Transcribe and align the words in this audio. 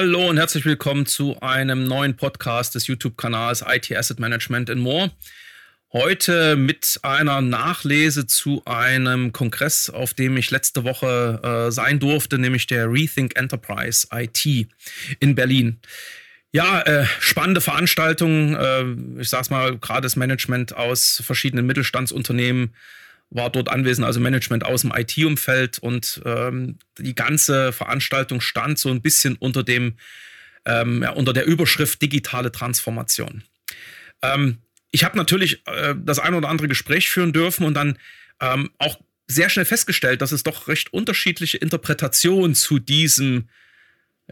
Hallo 0.00 0.30
und 0.30 0.38
herzlich 0.38 0.64
willkommen 0.64 1.04
zu 1.04 1.38
einem 1.42 1.84
neuen 1.84 2.16
Podcast 2.16 2.74
des 2.74 2.86
YouTube-Kanals 2.86 3.62
IT 3.68 3.94
Asset 3.94 4.18
Management 4.18 4.70
and 4.70 4.80
More. 4.80 5.10
Heute 5.92 6.56
mit 6.56 6.98
einer 7.02 7.42
Nachlese 7.42 8.26
zu 8.26 8.62
einem 8.64 9.32
Kongress, 9.32 9.90
auf 9.90 10.14
dem 10.14 10.38
ich 10.38 10.50
letzte 10.50 10.84
Woche 10.84 11.66
äh, 11.66 11.70
sein 11.70 11.98
durfte, 11.98 12.38
nämlich 12.38 12.66
der 12.66 12.90
Rethink 12.90 13.36
Enterprise 13.36 14.06
IT 14.10 14.68
in 15.18 15.34
Berlin. 15.34 15.80
Ja, 16.50 16.80
äh, 16.80 17.04
spannende 17.18 17.60
Veranstaltung. 17.60 18.56
Äh, 18.56 19.20
ich 19.20 19.28
sag's 19.28 19.50
mal, 19.50 19.76
gerade 19.76 20.00
das 20.00 20.16
Management 20.16 20.74
aus 20.74 21.22
verschiedenen 21.22 21.66
Mittelstandsunternehmen 21.66 22.74
war 23.30 23.50
dort 23.50 23.68
anwesend, 23.68 24.06
also 24.06 24.20
Management 24.20 24.64
aus 24.64 24.82
dem 24.82 24.92
IT-Umfeld 24.94 25.78
und 25.78 26.20
ähm, 26.24 26.78
die 26.98 27.14
ganze 27.14 27.72
Veranstaltung 27.72 28.40
stand 28.40 28.78
so 28.78 28.90
ein 28.90 29.02
bisschen 29.02 29.36
unter 29.36 29.62
dem, 29.62 29.94
ähm, 30.64 31.02
ja, 31.02 31.10
unter 31.10 31.32
der 31.32 31.46
Überschrift 31.46 32.02
digitale 32.02 32.50
Transformation. 32.50 33.44
Ähm, 34.22 34.58
ich 34.90 35.04
habe 35.04 35.16
natürlich 35.16 35.66
äh, 35.66 35.94
das 35.96 36.18
ein 36.18 36.34
oder 36.34 36.48
andere 36.48 36.68
Gespräch 36.68 37.08
führen 37.08 37.32
dürfen 37.32 37.64
und 37.64 37.74
dann 37.74 37.98
ähm, 38.40 38.70
auch 38.78 38.98
sehr 39.28 39.48
schnell 39.48 39.64
festgestellt, 39.64 40.22
dass 40.22 40.32
es 40.32 40.42
doch 40.42 40.66
recht 40.66 40.92
unterschiedliche 40.92 41.58
Interpretationen 41.58 42.56
zu 42.56 42.80
diesem 42.80 43.48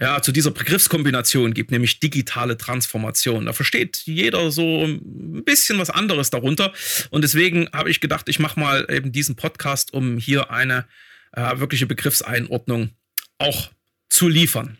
ja, 0.01 0.23
zu 0.23 0.33
dieser 0.33 0.51
Begriffskombination 0.51 1.55
gibt, 1.55 1.71
nämlich 1.71 2.01
digitale 2.01 2.57
Transformation. 2.57 3.47
Da 3.47 3.53
versteht 3.53 4.03
jeder 4.05 4.51
so 4.51 4.85
ein 4.85 5.45
bisschen 5.45 5.79
was 5.79 5.91
anderes 5.91 6.31
darunter. 6.31 6.73
Und 7.11 7.23
deswegen 7.23 7.69
habe 7.73 7.91
ich 7.91 8.01
gedacht, 8.01 8.29
ich 8.29 8.39
mache 8.39 8.61
mal 8.61 8.87
eben 8.91 9.11
diesen 9.11 9.35
Podcast, 9.35 9.93
um 9.93 10.19
hier 10.19 10.51
eine 10.51 10.87
äh, 11.33 11.59
wirkliche 11.59 11.87
Begriffseinordnung 11.87 12.91
auch 13.39 13.71
zu 14.09 14.29
liefern. 14.29 14.79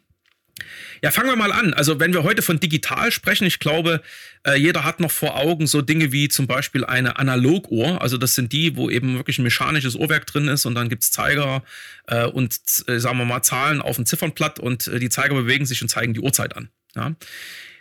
Ja, 1.03 1.11
fangen 1.11 1.29
wir 1.29 1.37
mal 1.37 1.53
an. 1.53 1.75
Also 1.75 2.01
wenn 2.01 2.13
wir 2.13 2.23
heute 2.23 2.43
von 2.43 2.61
digital 2.61 3.13
sprechen, 3.13 3.47
ich 3.47 3.59
glaube, 3.59 4.03
äh, 4.45 4.55
jeder 4.55 4.85
hat 4.85 5.01
noch 5.01 5.11
vor 5.11 5.37
Augen 5.37 5.67
so 5.67 5.83
Dinge 5.83 6.13
wie 6.13 6.29
zum 6.29 6.47
Beispiel 6.47 6.85
eine 6.85 7.19
Analoguhr. 7.19 8.01
Also 8.03 8.17
das 8.17 8.35
sind 8.35 8.53
die, 8.53 8.77
wo 8.77 8.91
eben 8.91 9.17
wirklich 9.17 9.39
ein 9.39 9.45
mechanisches 9.45 9.95
Uhrwerk 9.95 10.27
drin 10.27 10.49
ist 10.49 10.67
und 10.67 10.75
dann 10.75 10.89
gibt 10.89 11.03
es 11.05 11.11
Zeiger 11.11 11.63
äh, 12.07 12.25
und, 12.27 12.59
äh, 12.87 12.99
sagen 12.99 13.19
wir 13.19 13.25
mal, 13.25 13.43
Zahlen 13.43 13.81
auf 13.81 13.97
dem 13.97 14.07
Ziffernblatt 14.07 14.59
und 14.59 14.89
äh, 14.89 14.99
die 14.99 15.09
Zeiger 15.09 15.35
bewegen 15.35 15.67
sich 15.67 15.83
und 15.83 15.89
zeigen 15.89 16.15
die 16.15 16.21
Uhrzeit 16.21 16.57
an. 16.57 16.69
Ja. 16.97 17.15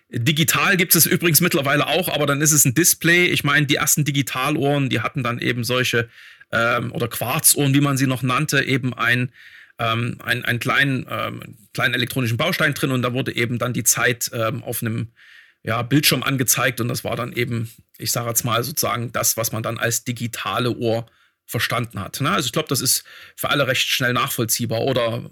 Digital 0.10 0.78
gibt 0.78 0.96
es 0.96 1.06
übrigens 1.06 1.42
mittlerweile 1.42 1.88
auch, 1.88 2.08
aber 2.08 2.26
dann 2.26 2.42
ist 2.42 2.54
es 2.54 2.64
ein 2.64 2.74
Display. 2.74 3.26
Ich 3.26 3.44
meine, 3.44 3.66
die 3.66 3.76
ersten 3.76 4.06
Digitaluhren, 4.06 4.90
die 4.90 5.02
hatten 5.02 5.22
dann 5.22 5.40
eben 5.40 5.66
solche 5.66 6.08
ähm, 6.52 6.92
oder 6.94 7.10
Quarzuhren, 7.10 7.74
wie 7.74 7.82
man 7.82 7.98
sie 7.98 8.08
noch 8.08 8.24
nannte, 8.24 8.64
eben 8.64 8.94
ein 8.94 9.32
ähm, 9.80 10.18
einen, 10.24 10.44
einen 10.46 10.60
kleinen, 10.60 11.06
ähm, 11.10 11.58
kleinen 11.74 11.94
elektronischen 11.94 12.38
Baustein 12.38 12.74
drin 12.74 12.92
und 12.92 13.02
da 13.02 13.14
wurde 13.14 13.36
eben 13.36 13.60
dann 13.60 13.74
die 13.74 13.84
Zeit 13.84 14.30
ähm, 14.34 14.64
auf 14.64 14.82
einem 14.82 15.12
ja, 15.64 15.82
Bildschirm 15.82 16.24
angezeigt 16.24 16.82
und 16.82 16.88
das 16.88 17.04
war 17.04 17.16
dann 17.16 17.34
eben, 17.34 17.70
ich 17.98 18.12
sage 18.12 18.30
jetzt 18.30 18.46
mal 18.46 18.64
sozusagen 18.64 19.12
das, 19.12 19.38
was 19.38 19.52
man 19.52 19.64
dann 19.64 19.78
als 19.78 20.04
digitale 20.04 20.72
Uhr 20.72 21.06
verstanden 21.48 22.00
hat. 22.00 22.20
Ne? 22.20 22.30
Also 22.30 22.46
ich 22.46 22.52
glaube, 22.52 22.68
das 22.68 22.82
ist 22.82 23.04
für 23.36 23.50
alle 23.50 23.68
recht 23.68 23.88
schnell 23.88 24.12
nachvollziehbar. 24.14 24.82
Oder 24.82 25.24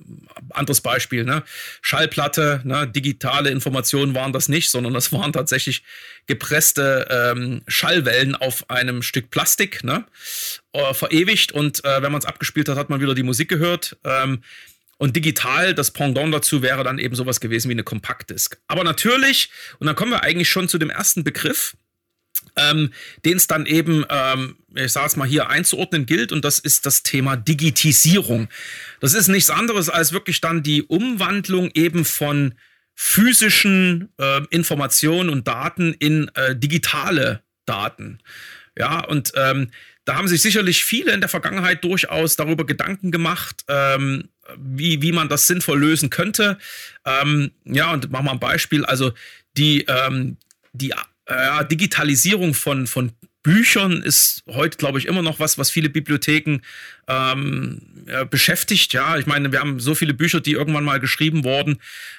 anderes 0.49 0.79
Beispiel, 0.79 1.25
ne? 1.25 1.43
Schallplatte, 1.81 2.61
ne? 2.63 2.87
digitale 2.87 3.49
Informationen 3.49 4.15
waren 4.15 4.31
das 4.31 4.47
nicht, 4.47 4.71
sondern 4.71 4.93
das 4.93 5.11
waren 5.11 5.33
tatsächlich 5.33 5.83
gepresste 6.25 7.07
ähm, 7.11 7.61
Schallwellen 7.67 8.33
auf 8.33 8.69
einem 8.69 9.03
Stück 9.03 9.29
Plastik, 9.29 9.83
ne? 9.83 10.05
Äh, 10.71 10.93
verewigt 10.93 11.51
und 11.51 11.83
äh, 11.83 12.01
wenn 12.01 12.13
man 12.13 12.19
es 12.19 12.25
abgespielt 12.25 12.69
hat, 12.69 12.77
hat 12.77 12.89
man 12.89 13.01
wieder 13.01 13.13
die 13.13 13.23
Musik 13.23 13.49
gehört. 13.49 13.97
Ähm, 14.05 14.41
und 14.97 15.17
digital, 15.17 15.73
das 15.73 15.91
Pendant 15.91 16.33
dazu 16.33 16.61
wäre 16.61 16.85
dann 16.85 16.99
eben 16.99 17.15
sowas 17.15 17.41
gewesen 17.41 17.67
wie 17.67 17.73
eine 17.73 17.83
Kompaktdisk. 17.83 18.57
Aber 18.67 18.85
natürlich, 18.85 19.49
und 19.79 19.87
dann 19.87 19.95
kommen 19.97 20.11
wir 20.11 20.23
eigentlich 20.23 20.47
schon 20.47 20.69
zu 20.69 20.77
dem 20.77 20.89
ersten 20.89 21.25
Begriff, 21.25 21.75
ähm, 22.55 22.91
den 23.23 23.37
es 23.37 23.47
dann 23.47 23.65
eben, 23.65 24.05
ähm, 24.09 24.57
ich 24.73 24.91
sage 24.91 25.07
es 25.07 25.15
mal 25.15 25.27
hier, 25.27 25.49
einzuordnen 25.49 26.05
gilt. 26.05 26.31
Und 26.31 26.45
das 26.45 26.59
ist 26.59 26.85
das 26.85 27.03
Thema 27.03 27.35
Digitisierung. 27.35 28.47
Das 28.99 29.13
ist 29.13 29.27
nichts 29.27 29.49
anderes 29.49 29.89
als 29.89 30.11
wirklich 30.11 30.41
dann 30.41 30.63
die 30.63 30.83
Umwandlung 30.83 31.69
eben 31.73 32.05
von 32.05 32.55
physischen 32.95 34.09
äh, 34.17 34.41
Informationen 34.49 35.29
und 35.29 35.47
Daten 35.47 35.93
in 35.93 36.29
äh, 36.35 36.55
digitale 36.55 37.41
Daten. 37.65 38.19
Ja, 38.77 39.03
und 39.03 39.33
ähm, 39.35 39.69
da 40.05 40.15
haben 40.15 40.27
sich 40.27 40.41
sicherlich 40.41 40.83
viele 40.83 41.13
in 41.13 41.19
der 41.19 41.29
Vergangenheit 41.29 41.83
durchaus 41.83 42.35
darüber 42.35 42.65
Gedanken 42.65 43.11
gemacht, 43.11 43.65
ähm, 43.67 44.29
wie, 44.57 45.01
wie 45.01 45.11
man 45.11 45.29
das 45.29 45.47
sinnvoll 45.47 45.79
lösen 45.79 46.09
könnte. 46.09 46.57
Ähm, 47.05 47.51
ja, 47.65 47.91
und 47.91 48.11
machen 48.11 48.25
wir 48.25 48.31
ein 48.31 48.39
Beispiel. 48.39 48.85
Also 48.85 49.13
die, 49.57 49.85
ähm, 49.87 50.37
die 50.73 50.93
äh, 51.25 51.65
Digitalisierung 51.65 52.53
von, 52.53 52.87
von 52.87 53.11
Büchern 53.43 54.01
ist 54.01 54.43
heute, 54.47 54.77
glaube 54.77 54.97
ich, 54.97 55.05
immer 55.05 55.21
noch 55.21 55.39
was, 55.39 55.57
was 55.57 55.69
viele 55.69 55.89
Bibliotheken 55.89 56.61
ähm, 57.07 57.81
äh, 58.07 58.25
beschäftigt. 58.25 58.93
Ja, 58.93 59.17
ich 59.17 59.25
meine, 59.25 59.51
wir 59.51 59.59
haben 59.59 59.79
so 59.79 59.95
viele 59.95 60.13
Bücher, 60.13 60.41
die 60.41 60.51
irgendwann 60.51 60.83
mal 60.83 60.99
geschrieben 60.99 61.43
wurden, 61.43 61.77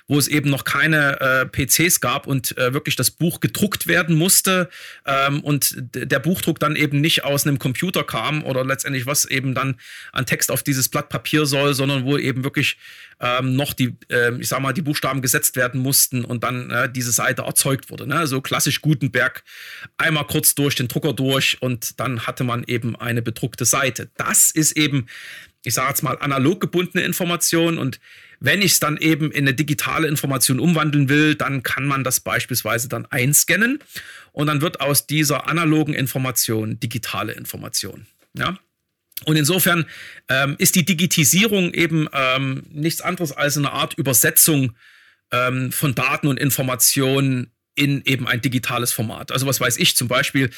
wo 0.09 0.19
es 0.19 0.29
eben 0.29 0.51
noch 0.51 0.65
keine 0.65 1.21
äh, 1.21 1.47
PCs 1.47 2.01
gab 2.01 2.27
und 2.27 2.57
äh, 2.59 2.73
wirklich 2.73 2.97
das 2.97 3.11
Buch 3.11 3.41
gedruckt 3.41 3.87
werden 3.87 4.17
musste 4.17 4.69
ähm, 5.05 5.41
und 5.41 5.75
der 5.77 6.19
Buchdruck 6.19 6.61
dann 6.61 6.77
eben 6.77 7.01
nicht 7.01 7.25
aus 7.25 7.47
einem 7.47 7.59
Computer 7.59 8.05
kam 8.05 8.45
oder 8.45 8.65
letztendlich 8.65 9.07
was 9.07 9.25
eben 9.25 9.55
dann 9.55 9.77
an 10.13 10.27
Text 10.27 10.51
auf 10.51 10.63
dieses 10.63 10.89
Blatt 10.89 11.09
Papier 11.09 11.47
soll, 11.47 11.75
sondern 11.75 12.05
wo 12.05 12.17
eben 12.19 12.45
wirklich 12.45 12.77
ähm, 13.19 13.57
noch 13.57 13.73
die, 13.73 13.97
äh, 14.11 14.35
ich 14.39 14.49
sag 14.49 14.61
mal, 14.61 14.73
die 14.73 14.83
Buchstaben 14.83 15.23
gesetzt 15.23 15.57
werden 15.57 15.81
mussten 15.81 16.25
und 16.25 16.45
dann 16.45 16.71
äh, 16.71 16.91
diese 16.91 17.13
Seite 17.13 17.43
erzeugt 17.43 17.91
wurde. 17.91 18.07
Ne? 18.07 18.27
So 18.27 18.41
klassisch 18.41 18.83
Gutenberg, 18.83 19.43
einmal 19.97 20.27
kurz 20.27 20.55
durch 20.55 20.75
den 20.75 20.89
Drucker 20.89 21.13
durch 21.13 21.61
und 21.63 21.99
dann 21.99 22.27
hatte 22.27 22.45
man 22.45 22.65
eben 22.65 22.95
eine 22.97 23.23
bedruckte 23.23 23.65
Seite. 23.65 24.11
Das 24.17 24.51
ist 24.51 24.76
eben, 24.77 25.07
ich 25.65 25.75
sage 25.75 25.89
jetzt 25.89 26.03
mal, 26.03 26.19
analog 26.19 26.61
gebundene 26.61 27.05
Information 27.05 27.79
und 27.79 28.01
wenn 28.39 28.61
ich 28.61 28.73
es 28.73 28.81
dann 28.81 28.99
eben 28.99 29.31
in 29.31 29.45
eine 29.45 29.55
digitale 29.55 30.09
Information 30.09 30.61
umwandeln 30.61 31.09
will, 31.09 31.35
dann 31.35 31.63
kann 31.63 31.87
man 31.87 32.05
das 32.05 32.21
beispielsweise 32.21 32.89
dann 32.89 33.07
einscannen 33.07 33.79
und 34.33 34.47
dann 34.47 34.61
wird 34.61 34.81
aus 34.81 35.07
dieser 35.07 35.49
analogen 35.49 35.95
Information 35.95 36.79
digitale 36.79 37.33
Information. 37.33 38.07
Ja? 38.35 38.59
Und 39.25 39.37
insofern 39.37 39.87
ähm, 40.29 40.57
ist 40.59 40.75
die 40.75 40.85
Digitisierung 40.85 41.73
eben 41.73 42.09
ähm, 42.13 42.65
nichts 42.71 43.01
anderes 43.01 43.33
als 43.33 43.57
eine 43.57 43.73
Art 43.73 43.95
Übersetzung 43.95 44.77
ähm, 45.33 45.73
von 45.73 45.95
Daten 45.95 46.29
und 46.29 46.39
Informationen 46.39 47.51
in 47.77 48.03
eben 48.05 48.27
ein 48.27 48.41
digitales 48.41 48.93
Format. 48.93 49.31
Also 49.31 49.47
was 49.47 49.61
weiß 49.61 49.77
ich 49.77 49.97
zum 49.97 50.09
Beispiel, 50.09 50.51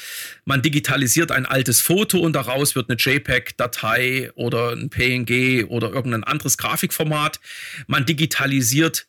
man 0.45 0.61
digitalisiert 0.61 1.31
ein 1.31 1.45
altes 1.45 1.81
Foto 1.81 2.19
und 2.19 2.33
daraus 2.33 2.75
wird 2.75 2.89
eine 2.89 2.97
JPEG-Datei 2.97 4.31
oder 4.35 4.71
ein 4.71 4.89
PNG 4.89 5.65
oder 5.67 5.89
irgendein 5.89 6.23
anderes 6.23 6.57
Grafikformat. 6.57 7.39
Man 7.87 8.05
digitalisiert 8.05 9.07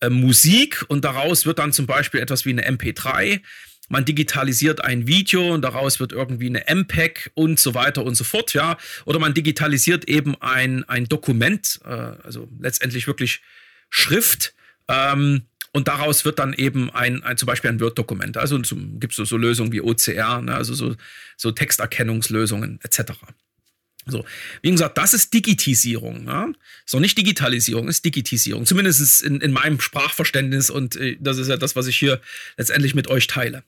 äh, 0.00 0.10
Musik 0.10 0.84
und 0.88 1.04
daraus 1.04 1.46
wird 1.46 1.58
dann 1.58 1.72
zum 1.72 1.86
Beispiel 1.86 2.20
etwas 2.20 2.44
wie 2.44 2.50
eine 2.50 2.68
MP3 2.68 3.40
man 3.88 4.04
digitalisiert 4.04 4.82
ein 4.82 5.06
Video 5.06 5.52
und 5.52 5.62
daraus 5.62 6.00
wird 6.00 6.12
irgendwie 6.12 6.46
eine 6.46 6.64
MPEG 6.66 7.30
und 7.34 7.60
so 7.60 7.74
weiter 7.74 8.02
und 8.04 8.14
so 8.14 8.24
fort, 8.24 8.54
ja. 8.54 8.78
Oder 9.04 9.18
man 9.18 9.34
digitalisiert 9.34 10.08
eben 10.08 10.40
ein, 10.40 10.84
ein 10.88 11.04
Dokument, 11.06 11.80
äh, 11.84 11.88
also 11.88 12.48
letztendlich 12.58 13.06
wirklich 13.06 13.42
Schrift. 13.90 14.54
Ähm, 14.88 15.42
und 15.74 15.88
daraus 15.88 16.24
wird 16.24 16.38
dann 16.38 16.54
eben 16.54 16.88
ein, 16.90 17.24
ein 17.24 17.36
zum 17.36 17.46
Beispiel 17.46 17.68
ein 17.68 17.80
Word-Dokument. 17.80 18.36
Also 18.36 18.56
gibt 18.60 19.12
es 19.12 19.16
so, 19.16 19.24
so, 19.24 19.36
Lösungen 19.36 19.72
wie 19.72 19.80
OCR, 19.80 20.40
ne, 20.40 20.54
also 20.54 20.72
so, 20.72 20.94
so 21.36 21.50
Texterkennungslösungen 21.50 22.78
etc. 22.84 23.12
So, 24.06 24.24
wie 24.62 24.70
gesagt, 24.70 24.96
das 24.98 25.14
ist 25.14 25.34
Digitisierung. 25.34 26.26
Ja? 26.28 26.46
Ist 26.86 26.94
noch 26.94 27.00
nicht 27.00 27.18
Digitalisierung, 27.18 27.88
ist 27.88 28.04
Digitisierung. 28.04 28.66
Zumindest 28.66 29.22
in, 29.24 29.40
in 29.40 29.50
meinem 29.50 29.80
Sprachverständnis 29.80 30.70
und 30.70 30.94
äh, 30.94 31.16
das 31.18 31.38
ist 31.38 31.48
ja 31.48 31.56
das, 31.56 31.74
was 31.74 31.88
ich 31.88 31.96
hier 31.96 32.20
letztendlich 32.56 32.94
mit 32.94 33.08
euch 33.08 33.26
teile. 33.26 33.64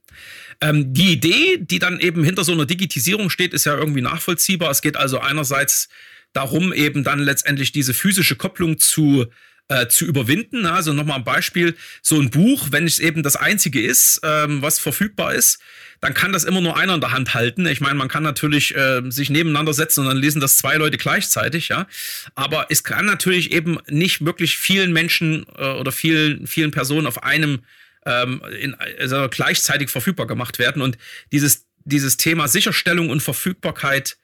Ähm, 0.61 0.95
die 0.95 1.13
Idee, 1.13 1.59
die 1.59 1.81
dann 1.81 1.99
eben 1.99 2.23
hinter 2.23 2.45
so 2.45 2.53
einer 2.53 2.67
Digitisierung 2.67 3.31
steht, 3.31 3.53
ist 3.53 3.67
ja 3.67 3.77
irgendwie 3.77 4.03
nachvollziehbar. 4.03 4.71
Es 4.71 4.81
geht 4.81 4.97
also 4.97 5.19
einerseits 5.19 5.89
darum, 6.33 6.73
eben 6.73 7.03
dann 7.03 7.19
letztendlich 7.19 7.73
diese 7.73 7.95
physische 7.95 8.37
Kopplung 8.37 8.79
zu 8.79 9.27
äh, 9.69 9.89
zu 9.89 10.05
überwinden. 10.05 10.67
Also 10.67 10.93
nochmal 10.93 11.19
ein 11.19 11.25
Beispiel, 11.25 11.77
so 12.03 12.21
ein 12.21 12.31
Buch, 12.31 12.69
wenn 12.71 12.87
es 12.87 12.99
eben 12.99 13.23
das 13.23 13.37
einzige 13.37 13.81
ist, 13.81 14.21
ähm, 14.23 14.63
was 14.63 14.79
verfügbar 14.79 15.35
ist, 15.35 15.59
dann 16.01 16.15
kann 16.15 16.33
das 16.33 16.45
immer 16.45 16.61
nur 16.61 16.77
einer 16.77 16.95
in 16.95 17.01
der 17.01 17.11
Hand 17.11 17.35
halten. 17.35 17.67
Ich 17.67 17.81
meine, 17.81 17.95
man 17.95 18.09
kann 18.09 18.23
natürlich 18.23 18.75
äh, 18.77 19.03
sich 19.09 19.31
nebeneinander 19.31 19.73
setzen 19.73 20.01
und 20.01 20.07
dann 20.07 20.19
lesen 20.19 20.41
das 20.41 20.59
zwei 20.59 20.77
Leute 20.77 20.99
gleichzeitig, 20.99 21.69
ja. 21.69 21.87
Aber 22.35 22.67
es 22.71 22.85
kann 22.85 23.07
natürlich 23.07 23.53
eben 23.53 23.79
nicht 23.89 24.25
wirklich 24.25 24.59
vielen 24.59 24.93
Menschen 24.93 25.47
äh, 25.57 25.73
oder 25.73 25.93
vielen, 25.93 26.47
vielen 26.47 26.71
Personen 26.71 27.07
auf 27.07 27.23
einem 27.23 27.61
ähm, 28.05 28.43
in, 28.61 28.75
also 29.01 29.29
gleichzeitig 29.29 29.91
verfügbar 29.91 30.27
gemacht 30.27 30.59
werden. 30.59 30.83
Und 30.83 30.97
dieses, 31.33 31.67
dieses 31.85 32.17
Thema 32.17 32.47
Sicherstellung 32.49 33.11
und 33.11 33.23
Verfügbarkeit 33.23 34.17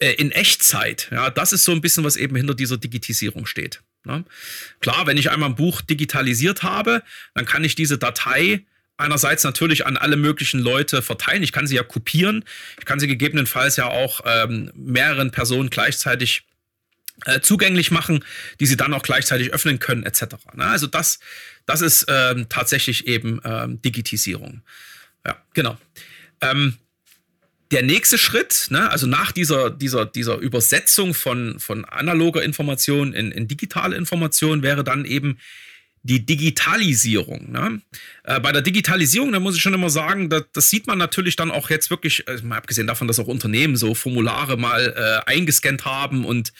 äh, 0.00 0.12
in 0.12 0.32
Echtzeit, 0.32 1.08
ja, 1.10 1.30
das 1.30 1.52
ist 1.52 1.64
so 1.64 1.72
ein 1.72 1.80
bisschen, 1.80 2.04
was 2.04 2.16
eben 2.16 2.36
hinter 2.36 2.54
dieser 2.54 2.78
Digitisierung 2.78 3.44
steht. 3.44 3.82
Ne? 4.04 4.24
Klar, 4.80 5.06
wenn 5.06 5.16
ich 5.16 5.30
einmal 5.30 5.50
ein 5.50 5.56
Buch 5.56 5.80
digitalisiert 5.80 6.62
habe, 6.62 7.02
dann 7.34 7.44
kann 7.44 7.64
ich 7.64 7.74
diese 7.74 7.98
Datei 7.98 8.64
einerseits 8.96 9.44
natürlich 9.44 9.86
an 9.86 9.96
alle 9.96 10.16
möglichen 10.16 10.60
Leute 10.60 11.02
verteilen. 11.02 11.42
Ich 11.42 11.52
kann 11.52 11.66
sie 11.66 11.76
ja 11.76 11.84
kopieren. 11.84 12.44
Ich 12.78 12.84
kann 12.84 13.00
sie 13.00 13.06
gegebenenfalls 13.06 13.76
ja 13.76 13.86
auch 13.86 14.20
ähm, 14.24 14.72
mehreren 14.74 15.30
Personen 15.30 15.70
gleichzeitig 15.70 16.44
äh, 17.24 17.40
zugänglich 17.40 17.90
machen, 17.90 18.24
die 18.60 18.66
sie 18.66 18.76
dann 18.76 18.94
auch 18.94 19.02
gleichzeitig 19.02 19.52
öffnen 19.52 19.78
können, 19.78 20.04
etc. 20.04 20.22
Ne? 20.54 20.64
Also 20.64 20.86
das, 20.86 21.20
das 21.66 21.80
ist 21.80 22.06
ähm, 22.08 22.48
tatsächlich 22.48 23.06
eben 23.06 23.40
ähm, 23.44 23.80
Digitisierung. 23.82 24.62
Ja, 25.24 25.42
genau. 25.54 25.78
Ähm, 26.40 26.76
der 27.70 27.82
nächste 27.82 28.16
Schritt, 28.16 28.68
ne, 28.70 28.90
also 28.90 29.06
nach 29.06 29.32
dieser, 29.32 29.70
dieser, 29.70 30.06
dieser 30.06 30.38
Übersetzung 30.38 31.14
von, 31.14 31.60
von 31.60 31.84
analoger 31.84 32.42
Information 32.42 33.12
in, 33.12 33.30
in 33.30 33.46
digitale 33.46 33.96
Information, 33.96 34.62
wäre 34.62 34.84
dann 34.84 35.04
eben 35.04 35.38
die 36.02 36.24
Digitalisierung. 36.24 37.50
Ne? 37.50 37.82
Äh, 38.22 38.40
bei 38.40 38.52
der 38.52 38.62
Digitalisierung, 38.62 39.32
da 39.32 39.40
muss 39.40 39.56
ich 39.56 39.62
schon 39.62 39.74
immer 39.74 39.90
sagen, 39.90 40.30
das, 40.30 40.44
das 40.52 40.70
sieht 40.70 40.86
man 40.86 40.96
natürlich 40.96 41.36
dann 41.36 41.50
auch 41.50 41.68
jetzt 41.68 41.90
wirklich, 41.90 42.26
also 42.26 42.46
mal 42.46 42.56
abgesehen 42.56 42.86
davon, 42.86 43.08
dass 43.08 43.18
auch 43.18 43.26
Unternehmen 43.26 43.76
so 43.76 43.94
Formulare 43.94 44.56
mal 44.56 44.94
äh, 44.96 45.30
eingescannt 45.30 45.84
haben 45.84 46.24
und 46.24 46.52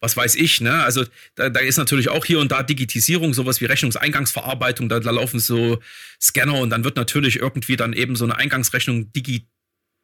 was 0.00 0.16
weiß 0.16 0.36
ich. 0.36 0.60
Ne? 0.60 0.82
Also 0.84 1.04
da, 1.34 1.50
da, 1.50 1.60
ist 1.60 1.76
natürlich 1.76 2.08
auch 2.08 2.24
hier 2.24 2.38
und 2.38 2.52
da 2.52 2.62
Digitisierung, 2.62 3.34
sowas 3.34 3.60
wie 3.60 3.66
Rechnungseingangsverarbeitung, 3.66 4.88
da, 4.88 5.00
da 5.00 5.10
laufen 5.10 5.40
so 5.40 5.80
Scanner 6.20 6.54
und 6.54 6.70
dann 6.70 6.84
wird 6.84 6.96
natürlich 6.96 7.40
irgendwie 7.40 7.76
dann 7.76 7.92
eben 7.92 8.16
so 8.16 8.24
eine 8.24 8.36
Eingangsrechnung 8.36 9.12
digital 9.12 9.53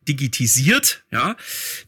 digitisiert, 0.09 1.05
ja. 1.11 1.37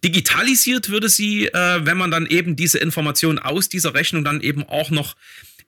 Digitalisiert 0.05 0.89
würde 0.91 1.09
sie, 1.09 1.47
äh, 1.47 1.85
wenn 1.85 1.97
man 1.97 2.11
dann 2.11 2.27
eben 2.27 2.57
diese 2.57 2.79
Informationen 2.79 3.39
aus 3.39 3.69
dieser 3.69 3.95
Rechnung 3.95 4.25
dann 4.25 4.41
eben 4.41 4.63
auch 4.69 4.91
noch 4.91 5.17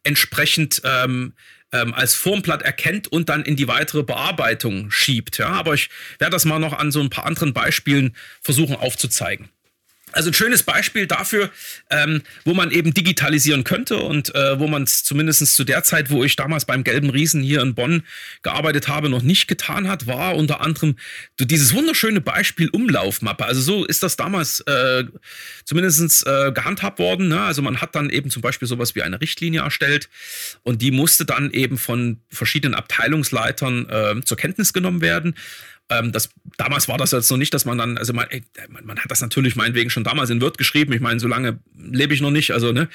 entsprechend 0.03 0.83
ähm, 0.85 1.33
ähm, 1.73 1.95
als 1.95 2.15
Formblatt 2.15 2.63
erkennt 2.63 3.09
und 3.09 3.29
dann 3.29 3.43
in 3.45 3.57
die 3.57 3.69
weitere 3.69 4.03
Bearbeitung 4.03 4.91
schiebt. 4.91 5.39
Ja, 5.39 5.49
aber 5.49 5.75
ich 5.75 5.91
werde 6.19 6.33
das 6.33 6.45
mal 6.45 6.59
noch 6.59 6.73
an 6.73 6.93
so 6.93 7.01
ein 7.01 7.11
paar 7.11 7.27
anderen 7.27 7.53
Beispielen 7.53 8.15
versuchen 8.41 8.77
aufzuzeigen. 8.77 9.49
Also 10.15 10.31
ein 10.31 10.35
schönes 10.35 10.63
Beispiel 10.63 11.07
dafür, 11.07 11.51
ähm, 11.91 12.23
wo 12.45 12.55
man 12.55 12.71
eben 12.71 12.95
digitalisieren 12.95 13.65
könnte 13.65 13.99
und 13.99 14.35
äh, 14.35 14.59
wo 14.59 14.67
man 14.67 14.85
es 14.85 15.05
zumindest 15.05 15.55
zu 15.55 15.65
der 15.65 15.83
Zeit, 15.83 16.11
wo 16.11 16.25
ich 16.25 16.37
damals 16.37 16.65
beim 16.65 16.85
Gelben 16.85 17.11
Riesen 17.11 17.43
hier 17.43 17.61
in 17.61 17.75
Bonn 17.75 18.05
gearbeitet 18.43 18.89
habe, 18.89 19.09
noch 19.09 19.23
nicht 19.23 19.49
getan 19.49 19.89
hat, 19.89 20.07
war 20.07 20.37
unter 20.37 20.61
anderem 20.61 20.97
dieses 21.39 21.75
wunderschöne 21.75 22.21
Beispiel 22.21 22.69
Umlaufmappe. 22.69 23.45
Also 23.45 23.61
so 23.61 23.85
ist 23.85 24.03
das 24.03 24.17
damals 24.17 24.61
äh, 24.61 25.05
zumindest 25.65 26.27
äh, 26.27 26.53
gehandhabt 26.53 26.99
worden. 26.99 27.29
Ne? 27.29 27.41
Also 27.41 27.63
man 27.63 27.81
hat 27.81 27.95
dann 27.95 28.11
eben 28.11 28.31
zum 28.31 28.43
Beispiel 28.43 28.69
sowas 28.69 28.95
wie 28.95 29.03
eine 29.03 29.21
Richtlinie 29.21 29.63
erstellt 29.63 30.09
und 30.63 30.83
die 30.83 30.91
musste 30.91 31.25
dann 31.25 31.51
eben 31.51 31.79
von 31.79 32.21
verschiedenen 32.31 32.75
Abteilungsleitern 32.75 33.89
äh, 33.89 34.25
zur 34.25 34.37
Kenntnis 34.37 34.73
genommen 34.73 35.01
werden. 35.01 35.35
Ähm, 35.91 36.13
das, 36.13 36.31
damals 36.57 36.89
war 36.89 36.97
das 36.97 37.11
jetzt 37.11 37.31
noch 37.31 37.37
nicht, 37.37 37.53
dass 37.53 37.67
man 37.67 37.77
dann, 37.77 37.99
also 37.99 38.15
man, 38.15 38.27
man, 38.69 38.87
man, 38.87 38.99
hat 38.99 39.11
das 39.11 39.21
natürlich 39.21 39.55
meinetwegen 39.55 39.91
schon 39.91 40.03
damals 40.05 40.31
in 40.31 40.41
Word 40.41 40.57
geschrieben. 40.57 40.93
Ich 40.95 41.01
meine, 41.01 41.21
so 41.21 41.29
lange 41.29 41.61
lebe 41.77 42.15
ich 42.15 42.23
noch 42.23 42.31
nicht. 42.31 42.53
Also, 42.53 42.73
ne, 42.73 42.89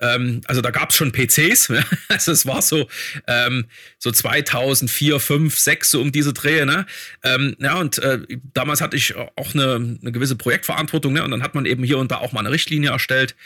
ähm, 0.00 0.40
also 0.46 0.62
da 0.62 0.70
gab 0.70 0.90
es 0.90 0.96
schon 0.96 1.12
PCs. 1.12 1.68
Ne? 1.68 1.84
Also 2.08 2.32
es 2.32 2.46
war 2.46 2.60
so, 2.60 2.88
ähm, 3.26 3.66
so 3.98 4.10
2004, 4.10 5.20
5, 5.20 5.58
6, 5.58 5.90
so 5.90 6.00
um 6.00 6.12
diese 6.12 6.32
Dreh. 6.32 6.64
Ne? 6.64 6.86
Ähm, 7.22 7.56
ja, 7.58 7.78
und 7.78 7.98
äh, 7.98 8.20
damals 8.54 8.80
hatte 8.80 8.96
ich 8.96 9.14
auch 9.14 9.54
eine, 9.54 9.98
eine 10.00 10.12
gewisse 10.12 10.36
Projektverantwortung. 10.36 11.12
Ne? 11.12 11.22
Und 11.22 11.30
dann 11.30 11.42
hat 11.42 11.54
man 11.54 11.66
eben 11.66 11.84
hier 11.84 11.98
und 11.98 12.10
da 12.10 12.18
auch 12.18 12.32
mal 12.32 12.40
eine 12.40 12.50
Richtlinie 12.50 12.90
erstellt. 12.90 13.36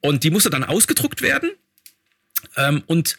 Und 0.00 0.24
die 0.24 0.30
musste 0.30 0.50
dann 0.50 0.64
ausgedruckt 0.64 1.22
werden. 1.22 1.50
Ähm, 2.56 2.82
und 2.86 3.16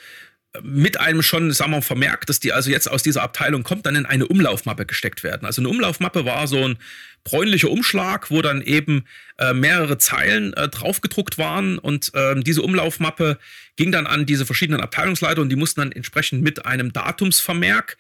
mit 0.63 0.99
einem 0.99 1.21
schon, 1.21 1.51
sagen 1.51 1.71
wir, 1.71 1.81
vermerkt, 1.81 2.27
dass 2.29 2.39
die 2.39 2.53
also 2.53 2.71
jetzt 2.71 2.89
aus 2.89 3.03
dieser 3.03 3.21
Abteilung 3.21 3.63
kommt, 3.63 3.85
dann 3.85 3.95
in 3.95 4.05
eine 4.05 4.27
Umlaufmappe 4.27 4.85
gesteckt 4.85 5.23
werden. 5.23 5.45
Also 5.45 5.61
eine 5.61 5.69
Umlaufmappe 5.69 6.25
war 6.25 6.47
so 6.47 6.67
ein 6.67 6.77
bräunlicher 7.23 7.69
Umschlag, 7.69 8.31
wo 8.31 8.41
dann 8.41 8.61
eben 8.61 9.05
äh, 9.37 9.53
mehrere 9.53 9.99
Zeilen 9.99 10.53
äh, 10.53 10.67
draufgedruckt 10.67 11.37
waren 11.37 11.77
und 11.77 12.11
äh, 12.15 12.35
diese 12.39 12.63
Umlaufmappe 12.63 13.37
ging 13.75 13.91
dann 13.91 14.07
an 14.07 14.25
diese 14.25 14.45
verschiedenen 14.45 14.81
Abteilungsleiter 14.81 15.41
und 15.41 15.49
die 15.49 15.55
mussten 15.55 15.81
dann 15.81 15.91
entsprechend 15.91 16.41
mit 16.41 16.65
einem 16.65 16.93
Datumsvermerk 16.93 17.97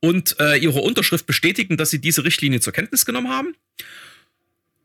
und 0.00 0.36
äh, 0.38 0.56
ihrer 0.58 0.82
Unterschrift 0.82 1.26
bestätigen, 1.26 1.76
dass 1.76 1.90
sie 1.90 2.00
diese 2.00 2.24
Richtlinie 2.24 2.60
zur 2.60 2.72
Kenntnis 2.72 3.06
genommen 3.06 3.30
haben. 3.30 3.54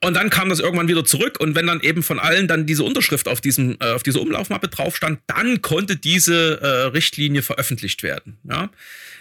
Und 0.03 0.15
dann 0.15 0.31
kam 0.31 0.49
das 0.49 0.59
irgendwann 0.59 0.87
wieder 0.87 1.05
zurück 1.05 1.39
und 1.39 1.53
wenn 1.53 1.67
dann 1.67 1.81
eben 1.81 2.01
von 2.01 2.19
allen 2.19 2.47
dann 2.47 2.65
diese 2.65 2.83
Unterschrift 2.83 3.27
auf, 3.27 3.39
diesem, 3.39 3.77
äh, 3.79 3.91
auf 3.91 4.01
dieser 4.01 4.19
Umlaufmappe 4.19 4.67
drauf 4.67 4.95
stand, 4.97 5.19
dann 5.27 5.61
konnte 5.61 5.95
diese 5.95 6.59
äh, 6.59 6.67
Richtlinie 6.87 7.43
veröffentlicht 7.43 8.01
werden. 8.01 8.37
Ja? 8.43 8.71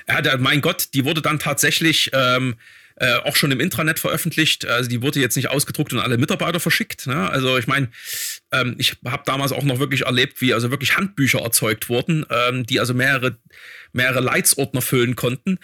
Hatte, 0.08 0.38
mein 0.38 0.62
Gott, 0.62 0.88
die 0.94 1.04
wurde 1.04 1.20
dann 1.20 1.38
tatsächlich 1.38 2.10
ähm, 2.14 2.54
äh, 2.96 3.16
auch 3.16 3.36
schon 3.36 3.50
im 3.50 3.60
Intranet 3.60 3.98
veröffentlicht. 3.98 4.66
Also 4.66 4.88
die 4.88 5.02
wurde 5.02 5.20
jetzt 5.20 5.36
nicht 5.36 5.50
ausgedruckt 5.50 5.92
und 5.92 5.98
alle 5.98 6.16
Mitarbeiter 6.16 6.60
verschickt. 6.60 7.06
Ne? 7.06 7.28
Also 7.28 7.58
ich 7.58 7.66
meine, 7.66 7.90
ähm, 8.50 8.74
ich 8.78 8.96
habe 9.06 9.22
damals 9.26 9.52
auch 9.52 9.64
noch 9.64 9.80
wirklich 9.80 10.06
erlebt, 10.06 10.40
wie 10.40 10.54
also 10.54 10.70
wirklich 10.70 10.96
Handbücher 10.96 11.40
erzeugt 11.40 11.90
wurden, 11.90 12.24
ähm, 12.30 12.64
die 12.64 12.80
also 12.80 12.94
mehrere, 12.94 13.36
mehrere 13.92 14.20
Leitsordner 14.20 14.80
füllen 14.80 15.14
konnten 15.14 15.58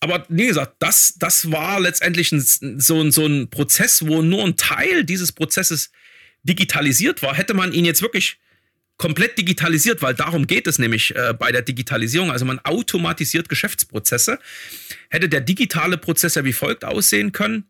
aber 0.00 0.24
wie 0.28 0.46
gesagt, 0.46 0.76
das, 0.78 1.14
das 1.18 1.52
war 1.52 1.78
letztendlich 1.78 2.32
ein, 2.32 2.40
so, 2.40 3.00
ein, 3.00 3.12
so 3.12 3.26
ein 3.26 3.50
Prozess, 3.50 4.06
wo 4.06 4.22
nur 4.22 4.44
ein 4.44 4.56
Teil 4.56 5.04
dieses 5.04 5.30
Prozesses 5.30 5.92
digitalisiert 6.42 7.22
war. 7.22 7.34
Hätte 7.34 7.52
man 7.52 7.72
ihn 7.72 7.84
jetzt 7.84 8.00
wirklich 8.00 8.38
komplett 8.96 9.38
digitalisiert, 9.38 10.02
weil 10.02 10.14
darum 10.14 10.46
geht 10.46 10.66
es 10.66 10.78
nämlich 10.78 11.14
äh, 11.16 11.34
bei 11.34 11.52
der 11.52 11.62
Digitalisierung. 11.62 12.30
Also 12.30 12.46
man 12.46 12.58
automatisiert 12.60 13.48
Geschäftsprozesse. 13.48 14.38
Hätte 15.10 15.28
der 15.28 15.42
digitale 15.42 15.98
Prozess 15.98 16.34
ja 16.34 16.44
wie 16.44 16.52
folgt 16.54 16.84
aussehen 16.84 17.32
können. 17.32 17.64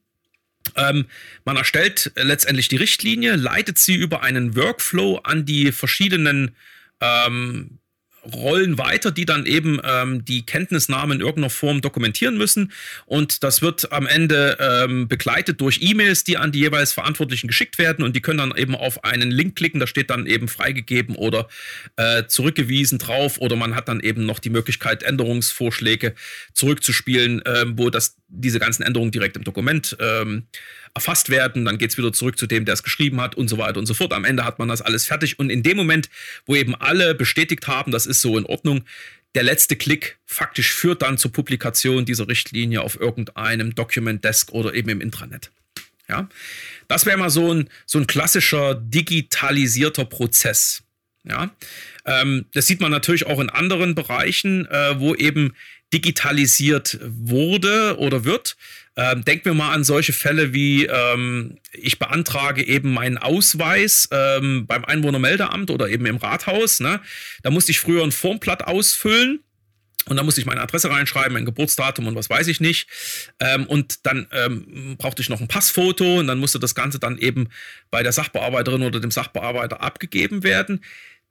Ähm, 0.76 1.06
man 1.44 1.56
erstellt 1.56 2.12
letztendlich 2.16 2.68
die 2.68 2.76
Richtlinie, 2.76 3.36
leitet 3.36 3.78
sie 3.78 3.94
über 3.94 4.22
einen 4.22 4.54
Workflow 4.54 5.18
an 5.18 5.44
die 5.46 5.72
verschiedenen 5.72 6.54
ähm, 7.00 7.78
Rollen 8.24 8.78
weiter, 8.78 9.10
die 9.10 9.24
dann 9.24 9.46
eben 9.46 9.80
ähm, 9.84 10.24
die 10.24 10.44
Kenntnisnahme 10.44 11.14
in 11.14 11.20
irgendeiner 11.20 11.50
Form 11.50 11.80
dokumentieren 11.80 12.36
müssen. 12.36 12.72
Und 13.06 13.42
das 13.42 13.62
wird 13.62 13.92
am 13.92 14.06
Ende 14.06 14.58
ähm, 14.60 15.08
begleitet 15.08 15.60
durch 15.60 15.80
E-Mails, 15.82 16.24
die 16.24 16.36
an 16.36 16.52
die 16.52 16.60
jeweils 16.60 16.92
Verantwortlichen 16.92 17.46
geschickt 17.46 17.78
werden. 17.78 18.04
Und 18.04 18.14
die 18.14 18.20
können 18.20 18.38
dann 18.38 18.56
eben 18.56 18.74
auf 18.74 19.04
einen 19.04 19.30
Link 19.30 19.56
klicken, 19.56 19.80
da 19.80 19.86
steht 19.86 20.10
dann 20.10 20.26
eben 20.26 20.48
freigegeben 20.48 21.16
oder 21.16 21.48
äh, 21.96 22.24
zurückgewiesen 22.26 22.98
drauf. 22.98 23.38
Oder 23.38 23.56
man 23.56 23.74
hat 23.74 23.88
dann 23.88 24.00
eben 24.00 24.26
noch 24.26 24.38
die 24.38 24.50
Möglichkeit, 24.50 25.02
Änderungsvorschläge 25.02 26.14
zurückzuspielen, 26.52 27.44
äh, 27.46 27.64
wo 27.68 27.90
das, 27.90 28.16
diese 28.30 28.58
ganzen 28.58 28.82
Änderungen 28.82 29.10
direkt 29.10 29.36
im 29.36 29.44
Dokument 29.44 29.96
ähm, 30.00 30.44
erfasst 30.94 31.30
werden, 31.30 31.64
dann 31.64 31.78
geht 31.78 31.90
es 31.90 31.98
wieder 31.98 32.12
zurück 32.12 32.38
zu 32.38 32.46
dem, 32.46 32.64
der 32.64 32.74
es 32.74 32.82
geschrieben 32.82 33.20
hat 33.20 33.34
und 33.34 33.48
so 33.48 33.58
weiter 33.58 33.78
und 33.78 33.86
so 33.86 33.94
fort. 33.94 34.12
Am 34.12 34.24
Ende 34.24 34.44
hat 34.44 34.58
man 34.58 34.68
das 34.68 34.82
alles 34.82 35.04
fertig 35.06 35.38
und 35.38 35.50
in 35.50 35.62
dem 35.62 35.76
Moment, 35.76 36.08
wo 36.46 36.56
eben 36.56 36.74
alle 36.74 37.14
bestätigt 37.14 37.66
haben, 37.66 37.92
das 37.92 38.06
ist 38.06 38.20
so 38.20 38.38
in 38.38 38.46
Ordnung, 38.46 38.84
der 39.34 39.42
letzte 39.42 39.76
Klick 39.76 40.18
faktisch 40.26 40.72
führt 40.72 41.02
dann 41.02 41.18
zur 41.18 41.32
Publikation 41.32 42.04
dieser 42.04 42.28
Richtlinie 42.28 42.82
auf 42.82 42.98
irgendeinem 42.98 43.74
Document 43.74 44.24
Desk 44.24 44.50
oder 44.52 44.74
eben 44.74 44.88
im 44.88 45.00
Intranet. 45.00 45.50
Ja, 46.08 46.28
das 46.88 47.06
wäre 47.06 47.16
mal 47.16 47.30
so 47.30 47.54
ein, 47.54 47.68
so 47.86 47.98
ein 47.98 48.08
klassischer 48.08 48.74
digitalisierter 48.74 50.04
Prozess. 50.04 50.82
Ja, 51.22 51.54
ähm, 52.06 52.46
das 52.54 52.66
sieht 52.66 52.80
man 52.80 52.90
natürlich 52.90 53.26
auch 53.26 53.38
in 53.38 53.50
anderen 53.50 53.94
Bereichen, 53.94 54.66
äh, 54.66 54.98
wo 54.98 55.14
eben 55.14 55.54
digitalisiert 55.92 56.98
wurde 57.02 57.96
oder 57.98 58.24
wird. 58.24 58.56
Ähm, 58.96 59.24
denken 59.24 59.46
wir 59.46 59.54
mal 59.54 59.72
an 59.72 59.84
solche 59.84 60.12
Fälle 60.12 60.52
wie, 60.52 60.84
ähm, 60.84 61.58
ich 61.72 61.98
beantrage 61.98 62.62
eben 62.64 62.92
meinen 62.92 63.18
Ausweis 63.18 64.08
ähm, 64.10 64.66
beim 64.66 64.84
Einwohnermeldeamt 64.84 65.70
oder 65.70 65.88
eben 65.88 66.06
im 66.06 66.16
Rathaus. 66.16 66.80
Ne? 66.80 67.00
Da 67.42 67.50
musste 67.50 67.72
ich 67.72 67.80
früher 67.80 68.02
ein 68.02 68.12
Formblatt 68.12 68.66
ausfüllen. 68.66 69.40
Und 70.06 70.16
da 70.16 70.22
musste 70.22 70.40
ich 70.40 70.46
meine 70.46 70.62
Adresse 70.62 70.90
reinschreiben, 70.90 71.34
mein 71.34 71.44
Geburtsdatum 71.44 72.06
und 72.06 72.14
was 72.14 72.30
weiß 72.30 72.48
ich 72.48 72.60
nicht. 72.60 72.88
Ähm, 73.38 73.66
und 73.66 74.06
dann 74.06 74.26
ähm, 74.32 74.96
brauchte 74.96 75.20
ich 75.20 75.28
noch 75.28 75.40
ein 75.40 75.48
Passfoto 75.48 76.18
und 76.18 76.26
dann 76.26 76.38
musste 76.38 76.58
das 76.58 76.74
Ganze 76.74 76.98
dann 76.98 77.18
eben 77.18 77.48
bei 77.90 78.02
der 78.02 78.12
Sachbearbeiterin 78.12 78.82
oder 78.82 78.98
dem 78.98 79.10
Sachbearbeiter 79.10 79.82
abgegeben 79.82 80.42
werden. 80.42 80.82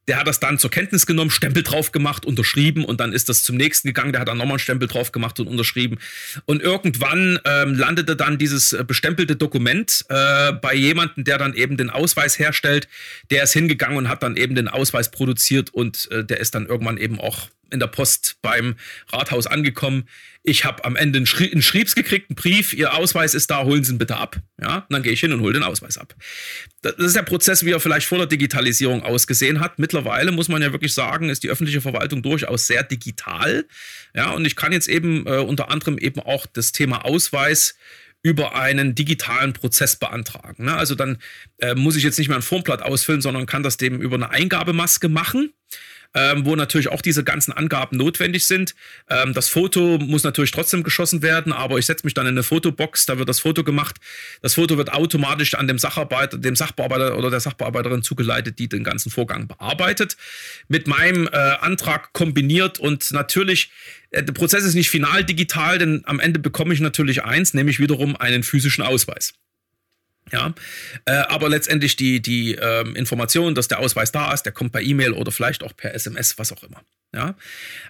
Der 0.10 0.18
hat 0.18 0.28
das 0.28 0.40
dann 0.40 0.58
zur 0.58 0.72
Kenntnis 0.72 1.06
genommen, 1.06 1.30
Stempel 1.30 1.62
drauf 1.62 1.92
gemacht, 1.92 2.26
unterschrieben 2.26 2.84
und 2.84 3.00
dann 3.00 3.14
ist 3.14 3.30
das 3.30 3.44
zum 3.44 3.56
nächsten 3.56 3.88
gegangen. 3.88 4.12
Der 4.12 4.22
hat 4.22 4.28
dann 4.28 4.40
nochmal 4.40 4.54
einen 4.54 4.60
Stempel 4.60 4.88
drauf 4.88 5.12
gemacht 5.12 5.40
und 5.40 5.48
unterschrieben. 5.48 6.00
Und 6.46 6.64
irgendwann 6.64 7.40
ähm, 7.46 7.76
landete 7.76 8.16
dann 8.16 8.40
dieses 8.40 8.74
äh, 8.74 8.84
bestempelte 8.84 9.36
Dokument 9.36 10.04
äh, 10.10 10.52
bei 10.54 10.74
jemandem, 10.74 11.26
der 11.26 11.38
dann 11.38 11.54
eben 11.54 11.78
den 11.78 11.92
Ausweis 11.92 12.40
herstellt. 12.40 12.88
Der 13.30 13.44
ist 13.44 13.54
hingegangen 13.54 13.98
und 13.98 14.10
hat 14.10 14.24
dann 14.24 14.36
eben 14.36 14.56
den 14.56 14.68
Ausweis 14.68 15.12
produziert 15.12 15.70
und 15.70 16.10
äh, 16.12 16.26
der 16.26 16.40
ist 16.40 16.56
dann 16.56 16.66
irgendwann 16.66 16.98
eben 16.98 17.20
auch 17.20 17.48
in 17.72 17.80
der 17.80 17.88
Post 17.88 18.38
beim 18.42 18.78
Rathaus 19.12 19.46
angekommen 19.46 20.08
ich 20.50 20.66
habe 20.66 20.84
am 20.84 20.96
Ende 20.96 21.18
einen, 21.18 21.26
Schrie 21.26 21.52
einen 21.52 21.62
Schriebs 21.62 21.96
gekriegt, 21.96 22.30
einen 22.30 22.36
Brief, 22.36 22.74
Ihr 22.74 22.94
Ausweis 22.94 23.34
ist 23.34 23.52
da, 23.52 23.64
holen 23.64 23.84
Sie 23.84 23.94
ihn 23.94 23.98
bitte 23.98 24.18
ab. 24.18 24.38
Ja, 24.62 24.78
und 24.78 24.92
dann 24.92 25.04
gehe 25.04 25.14
ich 25.14 25.20
hin 25.20 25.32
und 25.32 25.42
hole 25.42 25.54
den 25.54 25.64
Ausweis 25.64 25.98
ab. 25.98 26.16
Das 26.82 26.96
ist 26.98 27.16
der 27.16 27.24
Prozess, 27.24 27.66
wie 27.66 27.72
er 27.72 27.80
vielleicht 27.80 28.08
vor 28.08 28.18
der 28.18 28.28
Digitalisierung 28.28 29.04
ausgesehen 29.04 29.60
hat. 29.60 29.80
Mittlerweile 29.80 30.32
muss 30.32 30.50
man 30.50 30.62
ja 30.62 30.72
wirklich 30.72 30.94
sagen, 30.94 31.30
ist 31.30 31.44
die 31.44 31.50
öffentliche 31.50 31.82
Verwaltung 31.82 32.22
durchaus 32.24 32.68
sehr 32.68 32.84
digital. 32.84 33.66
Ja, 34.16 34.32
und 34.32 34.46
ich 34.46 34.56
kann 34.56 34.72
jetzt 34.72 34.90
eben 34.90 35.26
äh, 35.28 35.38
unter 35.38 35.70
anderem 35.70 35.98
eben 35.98 36.20
auch 36.20 36.46
das 36.46 36.72
Thema 36.72 37.06
Ausweis 37.06 37.76
über 38.22 38.56
einen 38.56 38.96
digitalen 38.96 39.54
Prozess 39.54 39.96
beantragen. 39.96 40.66
Ne? 40.66 40.76
Also 40.76 40.96
dann 40.96 41.20
äh, 41.60 41.76
muss 41.76 41.96
ich 41.96 42.04
jetzt 42.04 42.20
nicht 42.20 42.28
mehr 42.28 42.38
ein 42.38 42.42
Formblatt 42.42 42.82
ausfüllen, 42.82 43.22
sondern 43.22 43.46
kann 43.46 43.64
das 43.64 43.78
dem 43.78 44.02
über 44.02 44.16
eine 44.16 44.30
Eingabemaske 44.30 45.08
machen 45.08 45.54
ähm, 46.14 46.46
wo 46.46 46.56
natürlich 46.56 46.88
auch 46.88 47.02
diese 47.02 47.24
ganzen 47.24 47.52
Angaben 47.52 47.98
notwendig 47.98 48.46
sind. 48.48 48.76
Ähm, 49.10 49.34
das 49.34 49.48
Foto 49.48 49.98
muss 50.00 50.24
natürlich 50.24 50.52
trotzdem 50.52 50.84
geschossen 50.84 51.22
werden, 51.22 51.54
aber 51.54 51.78
ich 51.78 51.86
setze 51.86 52.06
mich 52.06 52.14
dann 52.14 52.26
in 52.26 52.34
eine 52.34 52.44
Fotobox, 52.44 53.06
da 53.06 53.18
wird 53.18 53.30
das 53.30 53.40
Foto 53.40 53.64
gemacht. 53.64 53.98
Das 54.42 54.56
Foto 54.56 54.78
wird 54.78 54.92
automatisch 54.92 55.54
an 55.56 55.68
dem 55.68 55.78
Sacharbeiter, 55.78 56.38
dem 56.38 56.56
Sachbearbeiter 56.56 57.18
oder 57.18 57.30
der 57.30 57.40
Sachbearbeiterin 57.40 58.02
zugeleitet, 58.02 58.60
die 58.60 58.68
den 58.68 58.84
ganzen 58.84 59.12
Vorgang 59.12 59.48
bearbeitet. 59.48 60.18
Mit 60.68 60.88
meinem 60.88 61.28
äh, 61.28 61.38
Antrag 61.38 62.14
kombiniert 62.14 62.80
und 62.80 63.12
natürlich 63.12 63.72
äh, 64.12 64.24
der 64.24 64.34
Prozess 64.34 64.64
ist 64.64 64.76
nicht 64.76 64.90
final 64.90 65.24
digital, 65.24 65.78
denn 65.78 66.02
am 66.06 66.20
Ende 66.20 66.40
bekomme 66.40 66.74
ich 66.74 66.80
natürlich 66.80 67.24
eins, 67.24 67.54
nämlich 67.54 67.80
wiederum 67.80 68.16
einen 68.16 68.44
physischen 68.44 68.84
Ausweis. 68.84 69.34
Ja, 70.32 70.54
äh, 71.06 71.12
aber 71.12 71.50
letztendlich 71.50 71.96
die, 71.96 72.22
die 72.22 72.54
ähm, 72.56 72.96
Information, 72.96 73.56
dass 73.56 73.68
der 73.68 73.80
Ausweis 73.80 74.12
da 74.12 74.34
ist, 74.34 74.44
der 74.44 74.52
kommt 74.52 74.72
per 74.72 74.82
E-Mail 74.82 75.14
oder 75.14 75.32
vielleicht 75.32 75.64
auch 75.64 75.76
per 75.76 75.94
SMS, 75.94 76.38
was 76.38 76.52
auch 76.52 76.64
immer. 76.64 76.84
Ja, 77.14 77.36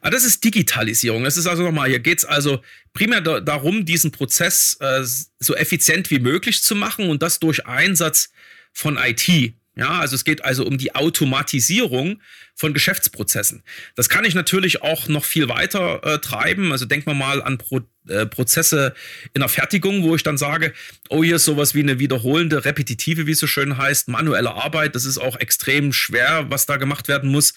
aber 0.02 0.12
das 0.12 0.24
ist 0.24 0.44
Digitalisierung. 0.44 1.26
Das 1.26 1.36
ist 1.36 1.46
also 1.46 1.64
nochmal, 1.64 1.90
hier 1.90 2.00
geht 2.00 2.20
es 2.20 2.26
also 2.26 2.62
primär 2.94 3.20
da, 3.20 3.42
darum, 3.42 3.86
diesen 3.86 4.12
Prozess 4.12 4.78
äh, 4.80 5.04
so 5.40 5.56
effizient 5.56 6.10
wie 6.10 6.20
möglich 6.20 6.64
zu 6.64 6.76
machen 6.76 7.10
und 7.10 7.22
das 7.22 7.40
durch 7.40 7.66
Einsatz 7.66 8.32
von 8.72 8.98
IT. 8.98 9.54
Ja, 9.80 10.02
also 10.02 10.16
es 10.16 10.26
geht 10.26 10.44
also 10.44 10.66
um 10.66 10.78
die 10.78 10.94
Automatisierung 10.94 12.22
von 12.54 12.74
Geschäftsprozessen. 12.74 13.64
Das 13.96 14.10
kann 14.10 14.26
ich 14.26 14.36
natürlich 14.36 14.82
auch 14.82 15.08
noch 15.08 15.24
viel 15.24 15.48
weiter 15.48 16.04
äh, 16.04 16.20
treiben. 16.20 16.74
Also 16.74 16.86
denkt 16.86 17.08
man 17.08 17.18
mal 17.18 17.42
an 17.42 17.58
Pro, 17.58 17.80
äh, 18.10 18.26
Prozesse 18.26 18.94
in 19.34 19.40
der 19.40 19.48
Fertigung, 19.48 20.04
wo 20.04 20.18
ich 20.18 20.24
dann 20.24 20.38
sage, 20.38 20.74
oh, 21.08 21.24
hier 21.24 21.38
ist 21.38 21.46
sowas 21.46 21.76
wie 21.76 21.80
eine 21.80 21.98
wiederholende, 21.98 22.66
repetitive, 22.66 23.26
wie 23.26 23.32
es 23.32 23.40
so 23.40 23.48
schön 23.48 23.78
heißt, 23.78 24.10
manuelle 24.10 24.54
Arbeit. 24.54 24.96
Das 24.96 25.06
ist 25.06 25.18
auch 25.18 25.38
extrem 25.38 25.94
schwer, 25.94 26.48
was 26.50 26.66
da 26.66 26.76
gemacht 26.76 27.08
werden 27.08 27.32
muss. 27.32 27.54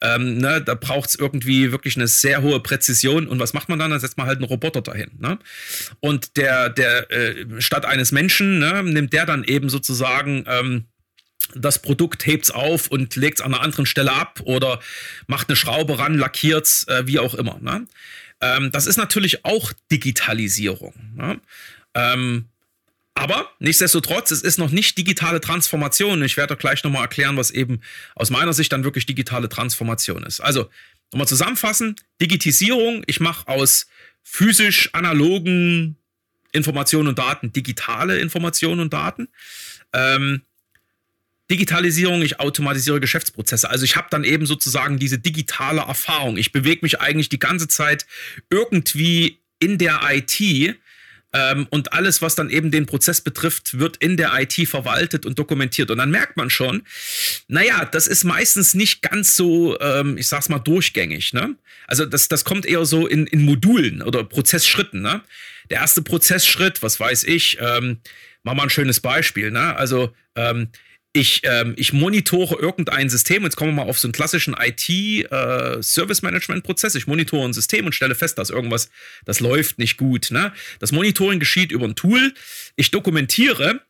Ähm, 0.00 0.38
ne, 0.38 0.62
da 0.62 0.76
braucht 0.76 1.10
es 1.10 1.14
irgendwie 1.14 1.72
wirklich 1.72 1.96
eine 1.96 2.08
sehr 2.08 2.40
hohe 2.40 2.60
Präzision. 2.60 3.26
Und 3.26 3.38
was 3.38 3.52
macht 3.52 3.68
man 3.68 3.78
dann? 3.78 3.90
Dann 3.90 4.00
setzt 4.00 4.16
man 4.16 4.26
halt 4.26 4.38
einen 4.38 4.46
Roboter 4.46 4.80
dahin. 4.80 5.10
Ne? 5.18 5.38
Und 6.00 6.38
der, 6.38 6.70
der 6.70 7.10
äh, 7.10 7.60
statt 7.60 7.84
eines 7.84 8.12
Menschen 8.12 8.60
ne, 8.60 8.82
nimmt 8.82 9.12
der 9.12 9.26
dann 9.26 9.44
eben 9.44 9.68
sozusagen 9.68 10.44
ähm, 10.46 10.86
das 11.54 11.80
Produkt 11.80 12.26
hebt's 12.26 12.50
auf 12.50 12.88
und 12.88 13.16
legt's 13.16 13.40
an 13.40 13.54
einer 13.54 13.62
anderen 13.62 13.86
Stelle 13.86 14.12
ab 14.12 14.40
oder 14.44 14.80
macht 15.26 15.48
eine 15.48 15.56
Schraube 15.56 15.98
ran, 15.98 16.18
lackiert's, 16.18 16.86
äh, 16.88 17.06
wie 17.06 17.18
auch 17.18 17.34
immer. 17.34 17.58
Ne? 17.60 17.86
Ähm, 18.40 18.70
das 18.72 18.86
ist 18.86 18.96
natürlich 18.96 19.44
auch 19.44 19.72
Digitalisierung. 19.90 20.94
Ne? 21.14 21.40
Ähm, 21.94 22.46
aber 23.14 23.50
nichtsdestotrotz, 23.60 24.30
es 24.30 24.42
ist 24.42 24.58
noch 24.58 24.70
nicht 24.70 24.98
digitale 24.98 25.40
Transformation. 25.40 26.22
Ich 26.22 26.36
werde 26.36 26.54
gleich 26.54 26.84
nochmal 26.84 27.02
erklären, 27.02 27.36
was 27.38 27.50
eben 27.50 27.80
aus 28.14 28.28
meiner 28.28 28.52
Sicht 28.52 28.70
dann 28.72 28.84
wirklich 28.84 29.06
digitale 29.06 29.48
Transformation 29.48 30.22
ist. 30.22 30.40
Also, 30.40 30.68
nochmal 31.12 31.26
zusammenfassen, 31.26 31.96
Digitisierung, 32.20 33.04
ich 33.06 33.20
mache 33.20 33.48
aus 33.48 33.86
physisch 34.22 34.90
analogen 34.92 35.96
Informationen 36.52 37.08
und 37.08 37.18
Daten 37.18 37.52
digitale 37.52 38.18
Informationen 38.18 38.80
und 38.80 38.92
Daten. 38.92 39.28
Ähm, 39.94 40.42
Digitalisierung, 41.50 42.22
ich 42.22 42.40
automatisiere 42.40 43.00
Geschäftsprozesse. 43.00 43.70
Also 43.70 43.84
ich 43.84 43.96
habe 43.96 44.08
dann 44.10 44.24
eben 44.24 44.46
sozusagen 44.46 44.98
diese 44.98 45.18
digitale 45.18 45.82
Erfahrung. 45.82 46.36
Ich 46.36 46.52
bewege 46.52 46.80
mich 46.82 47.00
eigentlich 47.00 47.28
die 47.28 47.38
ganze 47.38 47.68
Zeit 47.68 48.06
irgendwie 48.50 49.38
in 49.58 49.78
der 49.78 50.00
IT 50.10 50.76
ähm, 51.32 51.66
und 51.70 51.92
alles, 51.92 52.22
was 52.22 52.34
dann 52.34 52.50
eben 52.50 52.70
den 52.70 52.86
Prozess 52.86 53.20
betrifft, 53.20 53.78
wird 53.78 53.96
in 53.98 54.16
der 54.16 54.32
IT 54.40 54.68
verwaltet 54.68 55.26
und 55.26 55.38
dokumentiert. 55.38 55.90
Und 55.90 55.98
dann 55.98 56.10
merkt 56.10 56.36
man 56.36 56.50
schon, 56.50 56.82
naja, 57.46 57.84
das 57.84 58.06
ist 58.06 58.24
meistens 58.24 58.74
nicht 58.74 59.02
ganz 59.02 59.36
so, 59.36 59.78
ähm, 59.80 60.16
ich 60.16 60.28
sag's 60.28 60.48
mal, 60.48 60.58
durchgängig. 60.58 61.32
Ne? 61.32 61.56
Also 61.86 62.06
das, 62.06 62.28
das 62.28 62.44
kommt 62.44 62.64
eher 62.64 62.84
so 62.86 63.06
in, 63.06 63.26
in 63.26 63.44
Modulen 63.44 64.02
oder 64.02 64.24
Prozessschritten. 64.24 65.02
Ne? 65.02 65.20
Der 65.70 65.80
erste 65.80 66.02
Prozessschritt, 66.02 66.82
was 66.82 66.98
weiß 66.98 67.24
ich, 67.24 67.58
ähm, 67.60 67.98
machen 68.42 68.58
wir 68.58 68.62
ein 68.62 68.70
schönes 68.70 69.00
Beispiel. 69.00 69.50
Ne? 69.50 69.76
Also 69.76 70.14
ähm, 70.36 70.68
ich, 71.16 71.40
ähm, 71.44 71.72
ich 71.76 71.94
monitore 71.94 72.60
irgendein 72.60 73.08
System, 73.08 73.44
jetzt 73.44 73.56
kommen 73.56 73.74
wir 73.74 73.84
mal 73.84 73.90
auf 73.90 73.98
so 73.98 74.06
einen 74.06 74.12
klassischen 74.12 74.54
IT-Service-Management-Prozess. 74.54 76.94
Äh, 76.94 76.98
ich 76.98 77.06
monitore 77.06 77.48
ein 77.48 77.54
System 77.54 77.86
und 77.86 77.94
stelle 77.94 78.14
fest, 78.14 78.36
dass 78.36 78.50
irgendwas, 78.50 78.90
das 79.24 79.40
läuft 79.40 79.78
nicht 79.78 79.96
gut. 79.96 80.30
Ne? 80.30 80.52
Das 80.78 80.92
Monitoring 80.92 81.40
geschieht 81.40 81.72
über 81.72 81.86
ein 81.86 81.96
Tool. 81.96 82.34
Ich 82.76 82.90
dokumentiere, 82.90 83.80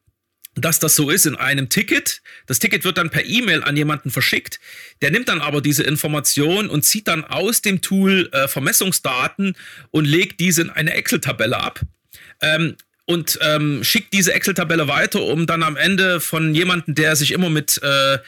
dass 0.55 0.79
das 0.79 0.95
so 0.95 1.11
ist 1.11 1.27
in 1.27 1.35
einem 1.35 1.69
Ticket. 1.69 2.23
Das 2.47 2.61
Ticket 2.61 2.85
wird 2.85 2.97
dann 2.97 3.11
per 3.11 3.27
E-Mail 3.27 3.65
an 3.65 3.77
jemanden 3.77 4.13
verschickt. 4.13 4.61
Der 5.03 5.11
nimmt 5.11 5.29
dann 5.29 5.41
aber 5.41 5.61
diese 5.61 5.83
Information 5.83 6.71
und 6.71 6.85
zieht 6.85 7.09
dann 7.09 7.25
aus 7.25 7.61
dem 7.61 7.81
Tool 7.83 8.29
äh, 8.33 8.47
Vermessungsdaten 8.47 9.57
und 9.91 10.05
legt 10.05 10.39
diese 10.39 10.63
in 10.63 10.71
eine 10.71 10.95
Excel-Tabelle 10.95 11.59
ab. 11.59 11.81
Ähm, 12.41 12.77
und 13.07 13.39
ähm, 13.41 13.83
schickt 13.83 14.13
diese 14.13 14.35
Excel-Tabelle 14.35 14.89
weiter, 14.89 15.23
um 15.23 15.47
dann 15.47 15.63
am 15.63 15.77
Ende 15.77 16.21
von 16.21 16.55
jemandem, 16.55 16.95
der 16.95 17.17
sich 17.17 17.33
immer 17.33 17.49
mit 17.49 17.81
äh, 17.83 18.19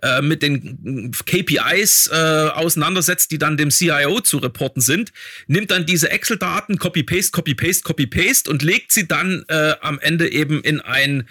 äh 0.00 0.22
mit 0.22 0.42
den 0.42 1.10
KPIs 1.12 2.08
äh, 2.12 2.14
auseinandersetzt, 2.14 3.32
die 3.32 3.38
dann 3.38 3.56
dem 3.56 3.70
CIO 3.70 4.20
zu 4.20 4.38
reporten 4.38 4.80
sind, 4.80 5.12
nimmt 5.48 5.72
dann 5.72 5.86
diese 5.86 6.10
Excel-Daten, 6.10 6.78
Copy-Paste, 6.78 7.32
Copy-Paste, 7.32 7.82
Copy-Paste 7.82 8.50
und 8.50 8.62
legt 8.62 8.92
sie 8.92 9.08
dann 9.08 9.44
äh, 9.48 9.74
am 9.80 9.98
Ende 9.98 10.30
eben 10.30 10.62
in 10.62 10.80
ein 10.80 11.28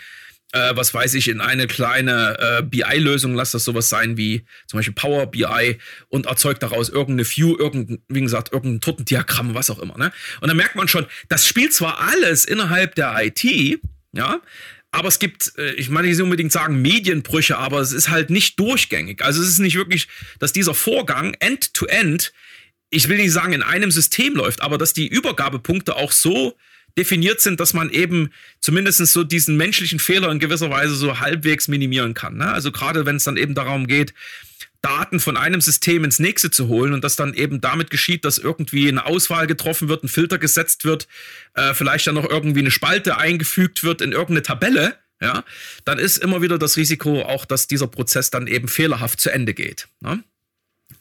äh, 0.58 0.76
was 0.76 0.94
weiß 0.94 1.14
ich, 1.14 1.28
in 1.28 1.42
eine 1.42 1.68
kleine 1.68 2.38
äh, 2.40 2.64
BI-Lösung, 2.64 3.36
lass 3.36 3.52
das 3.52 3.64
sowas 3.64 3.90
sein 3.90 4.18
wie 4.18 4.46
zum 4.68 4.80
Beispiel 4.80 4.96
Power 4.96 5.28
BI 5.28 5.78
und 6.10 6.26
erzeugt 6.26 6.64
daraus 6.64 6.90
irgendeine 6.90 7.30
View, 7.30 7.56
irgendein, 7.58 8.00
wie 8.08 8.22
gesagt, 8.22 8.54
irgendein 8.54 8.82
Tortendiagramm, 8.82 9.54
was 9.54 9.70
auch 9.70 9.80
immer. 9.80 9.98
Ne? 9.98 10.12
Und 10.42 10.48
dann 10.48 10.58
merkt 10.58 10.76
man 10.76 10.88
schon, 10.88 11.06
das 11.30 11.48
spielt 11.48 11.74
zwar 11.74 12.00
alles 12.00 12.46
innerhalb 12.46 12.96
der 12.96 13.16
IT, 13.20 13.44
ja, 14.14 14.42
aber 14.92 15.10
es 15.10 15.20
gibt, 15.20 15.54
äh, 15.58 15.74
ich 15.74 15.90
meine, 15.90 16.08
ich 16.08 16.16
nicht 16.16 16.24
unbedingt 16.24 16.52
sagen 16.52 16.82
Medienbrüche, 16.82 17.58
aber 17.58 17.80
es 17.82 17.92
ist 17.92 18.10
halt 18.10 18.30
nicht 18.30 18.60
durchgängig. 18.60 19.22
Also 19.22 19.42
es 19.42 19.50
ist 19.50 19.60
nicht 19.60 19.76
wirklich, 19.76 20.08
dass 20.40 20.54
dieser 20.54 20.74
Vorgang 20.74 21.36
end-to-end, 21.40 22.24
-end, 22.24 22.32
ich 22.90 23.10
will 23.10 23.18
nicht 23.18 23.32
sagen 23.32 23.54
in 23.54 23.64
einem 23.64 23.92
System 23.92 24.36
läuft, 24.36 24.62
aber 24.62 24.78
dass 24.78 24.94
die 24.94 25.08
Übergabepunkte 25.08 25.96
auch 25.96 26.12
so 26.12 26.56
definiert 26.98 27.40
sind, 27.40 27.60
dass 27.60 27.74
man 27.74 27.90
eben 27.90 28.32
zumindest 28.60 29.06
so 29.08 29.24
diesen 29.24 29.56
menschlichen 29.56 30.00
Fehler 30.00 30.32
in 30.32 30.40
gewisser 30.40 30.70
Weise 30.70 30.96
so 30.96 31.20
halbwegs 31.20 31.68
minimieren 31.68 32.14
kann. 32.14 32.38
Ne? 32.38 32.52
Also 32.52 32.72
gerade 32.72 33.06
wenn 33.06 33.18
es 33.18 33.24
dann 33.24 33.38
eben 33.38 33.56
darum 33.56 33.88
geht, 33.88 34.14
Daten 34.82 35.20
von 35.20 35.38
einem 35.38 35.62
System 35.62 36.04
ins 36.04 36.20
nächste 36.20 36.52
zu 36.52 36.68
holen 36.68 36.94
und 36.94 37.04
das 37.04 37.16
dann 37.16 37.34
eben 37.34 37.62
damit 37.62 37.90
geschieht, 37.90 38.26
dass 38.26 38.38
irgendwie 38.38 38.88
eine 38.88 39.06
Auswahl 39.06 39.48
getroffen 39.48 39.90
wird, 39.90 40.04
ein 40.04 40.08
Filter 40.08 40.38
gesetzt 40.38 40.86
wird, 40.86 41.08
äh, 41.56 41.74
vielleicht 41.74 42.08
dann 42.08 42.16
noch 42.16 42.30
irgendwie 42.30 42.60
eine 42.60 42.72
Spalte 42.72 43.18
eingefügt 43.18 43.84
wird 43.84 44.02
in 44.02 44.12
irgendeine 44.12 44.44
Tabelle, 44.44 44.96
ja, 45.20 45.44
dann 45.84 45.98
ist 45.98 46.18
immer 46.18 46.42
wieder 46.42 46.60
das 46.60 46.78
Risiko 46.78 47.24
auch, 47.24 47.46
dass 47.46 47.68
dieser 47.68 47.88
Prozess 47.88 48.30
dann 48.30 48.46
eben 48.46 48.68
fehlerhaft 48.68 49.20
zu 49.20 49.32
Ende 49.32 49.54
geht. 49.54 49.88
Ne? 50.00 50.24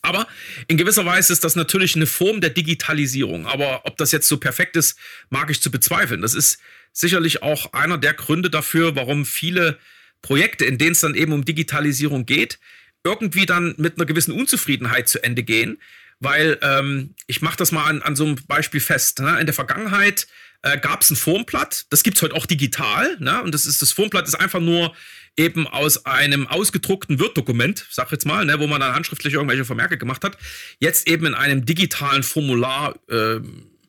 Aber 0.03 0.27
in 0.69 0.77
gewisser 0.77 1.05
Weise 1.05 1.33
ist 1.33 1.45
das 1.45 1.57
natürlich 1.57 1.97
eine 1.97 2.07
Form 2.07 2.41
der 2.41 2.51
Digitalisierung. 2.51 3.47
Aber 3.47 3.87
ob 3.87 3.97
das 3.97 4.13
jetzt 4.13 4.29
so 4.29 4.39
perfekt 4.39 4.77
ist, 4.77 4.99
mag 5.31 5.51
ich 5.51 5.61
zu 5.61 5.71
bezweifeln. 5.71 6.23
Das 6.23 6.35
ist 6.35 6.59
sicherlich 6.93 7.43
auch 7.43 7.73
einer 7.73 7.99
der 7.99 8.15
Gründe 8.15 8.51
dafür, 8.51 8.97
warum 8.97 9.27
viele 9.27 9.79
Projekte, 10.23 10.65
in 10.65 10.79
denen 10.79 10.93
es 10.93 11.01
dann 11.01 11.15
eben 11.15 11.33
um 11.33 11.45
Digitalisierung 11.45 12.27
geht, 12.27 12.59
irgendwie 13.05 13.47
dann 13.47 13.75
mit 13.79 13.97
einer 13.97 14.07
gewissen 14.07 14.33
Unzufriedenheit 14.33 15.09
zu 15.09 15.23
Ende 15.23 15.43
gehen. 15.43 15.79
Weil 16.19 16.59
ähm, 16.63 17.15
ich 17.27 17.43
mache 17.43 17.57
das 17.57 17.73
mal 17.73 17.85
an, 17.85 18.03
an 18.03 18.17
so 18.17 18.25
einem 18.25 18.37
Beispiel 18.47 18.81
fest. 18.81 19.21
Ne? 19.21 19.39
In 19.39 19.47
der 19.47 19.55
Vergangenheit 19.55 20.27
äh, 20.63 20.79
gab 20.79 21.03
es 21.03 21.11
ein 21.11 21.17
Formblatt, 21.17 21.87
das 21.91 22.03
gibt 22.03 22.17
es 22.17 22.23
heute 22.23 22.35
auch 22.35 22.47
digital. 22.47 23.17
Ne? 23.21 23.43
Und 23.43 23.55
das 23.55 23.67
ist 23.67 23.83
das 23.83 23.93
Formblatt 23.93 24.27
ist 24.27 24.35
einfach 24.35 24.61
nur 24.61 24.95
eben 25.37 25.67
aus 25.67 26.07
einem 26.07 26.47
ausgedruckten 26.47 27.21
Word-Dokument, 27.21 27.87
sag 27.91 28.11
jetzt 28.13 28.27
mal, 28.27 28.45
ne, 28.45 28.59
wo 28.59 28.67
man 28.67 28.81
dann 28.81 28.95
handschriftlich 28.95 29.35
irgendwelche 29.35 29.65
Vermerke 29.65 29.99
gemacht 29.99 30.25
hat, 30.25 30.39
jetzt 30.79 31.09
eben 31.09 31.27
in 31.27 31.35
einem 31.35 31.65
digitalen 31.65 32.23
Formular 32.23 32.95
äh, 33.09 33.41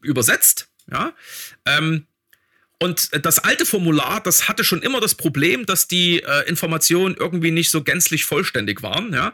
übersetzt. 0.01 0.69
Ja. 0.91 1.13
Ähm, 1.65 2.05
Und 2.79 3.25
das 3.25 3.39
alte 3.39 3.65
Formular, 3.65 4.21
das 4.21 4.47
hatte 4.47 4.63
schon 4.63 4.83
immer 4.83 4.99
das 5.01 5.15
Problem, 5.15 5.65
dass 5.65 5.87
die 5.87 6.21
äh, 6.21 6.47
Informationen 6.47 7.15
irgendwie 7.17 7.49
nicht 7.49 7.71
so 7.71 7.81
gänzlich 7.83 8.23
vollständig 8.23 8.83
waren. 8.83 9.13
Ja? 9.13 9.33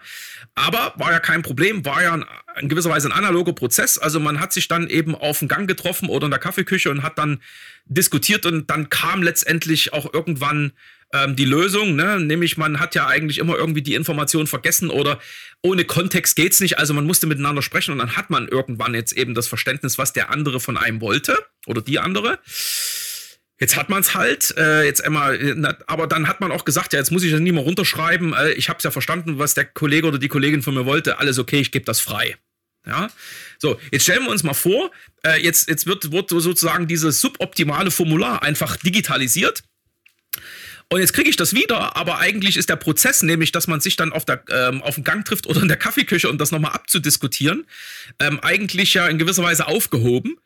Aber 0.55 0.93
war 0.96 1.12
ja 1.12 1.20
kein 1.20 1.41
Problem, 1.41 1.84
war 1.84 2.01
ja 2.01 2.13
ein, 2.13 2.25
in 2.62 2.70
gewisser 2.70 2.89
Weise 2.89 3.10
ein 3.10 3.12
analoger 3.12 3.51
Prozess. 3.51 3.98
Also 3.98 4.22
man 4.22 4.39
hat 4.39 4.53
sich 4.53 4.70
dann 4.70 4.88
eben 4.88 5.13
auf 5.13 5.39
dem 5.39 5.50
Gang 5.50 5.67
getroffen 5.67 6.08
oder 6.08 6.25
in 6.25 6.32
der 6.32 6.39
Kaffeeküche 6.39 6.89
und 6.89 7.03
hat 7.03 7.17
dann 7.17 7.41
diskutiert 7.86 8.46
und 8.46 8.70
dann 8.70 8.89
kam 8.89 9.22
letztendlich 9.22 9.91
auch 9.91 10.13
irgendwann 10.13 10.72
ähm, 11.13 11.36
die 11.36 11.46
Lösung, 11.46 11.96
ne? 11.96 12.20
nämlich 12.20 12.58
man 12.58 12.79
hat 12.79 12.96
ja 12.96 13.08
eigentlich 13.08 13.38
immer 13.38 13.55
irgendwie 13.55 13.82
die 13.82 13.93
Information 13.93 14.48
vergessen 14.48 14.89
oder 14.89 15.20
ohne 15.62 15.86
Kontext 15.86 16.36
geht's 16.36 16.60
nicht, 16.60 16.79
also 16.79 16.93
man 16.93 17.05
musste 17.05 17.27
miteinander 17.27 17.62
sprechen 17.62 17.91
und 17.91 18.00
dann 18.00 18.17
hat 18.17 18.29
man 18.29 18.48
irgendwann 18.48 18.96
jetzt 18.96 19.13
eben 19.13 19.34
das 19.34 19.48
Verständnis, 19.48 19.98
was 19.98 20.12
der 20.12 20.32
andere 20.32 20.60
von 20.60 20.77
einem 20.77 21.00
wollte 21.00 21.38
oder 21.67 21.82
die 21.82 22.00
andere. 22.00 22.39
Jetzt 23.60 23.77
hat 23.77 23.88
man 23.88 24.01
es 24.01 24.13
halt, 24.15 24.53
äh, 24.58 24.84
jetzt 24.84 25.05
einmal, 25.05 25.38
na, 25.55 25.77
aber 25.88 26.08
dann 26.08 26.27
hat 26.27 26.41
man 26.41 26.51
auch 26.51 26.65
gesagt, 26.65 26.91
ja, 26.91 27.00
jetzt 27.00 27.12
muss 27.12 27.24
ich 27.24 27.32
das 27.32 27.39
nie 27.39 27.51
mehr 27.51 27.63
runterschreiben. 27.63 28.34
Äh, 28.34 28.51
ich 28.53 28.67
habe 28.67 28.77
es 28.77 28.84
ja 28.84 28.91
verstanden, 28.91 29.38
was 29.39 29.53
der 29.53 29.63
Kollege 29.63 30.08
oder 30.08 30.17
die 30.17 30.27
Kollegin 30.27 30.63
von 30.63 30.74
mir 30.74 30.86
wollte. 30.86 31.20
Alles 31.20 31.39
okay, 31.39 31.62
ich 31.62 31.72
gebe 31.72 31.86
das 31.86 32.01
frei. 32.01 32.36
Ja, 32.86 33.10
so 33.60 33.79
jetzt 33.91 34.03
stellen 34.03 34.24
wir 34.25 34.32
uns 34.32 34.43
mal 34.43 34.53
vor, 34.53 34.91
äh, 35.25 35.41
jetzt 35.41 35.70
jetzt 35.70 35.88
wird 35.88 36.12
wird 36.12 36.29
sozusagen 36.29 36.86
dieses 36.88 37.22
suboptimale 37.22 37.91
Formular 37.91 38.43
einfach 38.43 38.75
digitalisiert. 38.75 39.63
Und 40.90 41.00
jetzt 41.00 41.13
kriege 41.13 41.30
ich 41.30 41.36
das 41.36 41.54
wieder, 41.54 41.96
aber 41.96 42.20
eigentlich 42.20 42.58
ist 42.58 42.70
der 42.70 42.75
Prozess, 42.75 43.24
nämlich, 43.24 43.52
dass 43.52 43.68
man 43.68 43.82
sich 43.82 43.96
dann 43.96 44.13
auf, 44.13 44.25
der, 44.25 44.44
ähm, 44.50 44.82
auf 44.82 44.96
dem 44.96 45.04
Gang 45.04 45.25
trifft 45.25 45.48
oder 45.48 45.62
in 45.62 45.68
der 45.68 45.78
Kaffeeküche, 45.78 46.30
um 46.30 46.38
das 46.38 46.52
nochmal 46.52 46.74
abzudiskutieren, 46.74 47.66
ähm, 48.20 48.40
eigentlich 48.42 48.94
ja 48.94 49.08
in 49.08 49.18
gewisser 49.18 49.44
Weise 49.44 49.68
aufgehoben. 49.68 50.38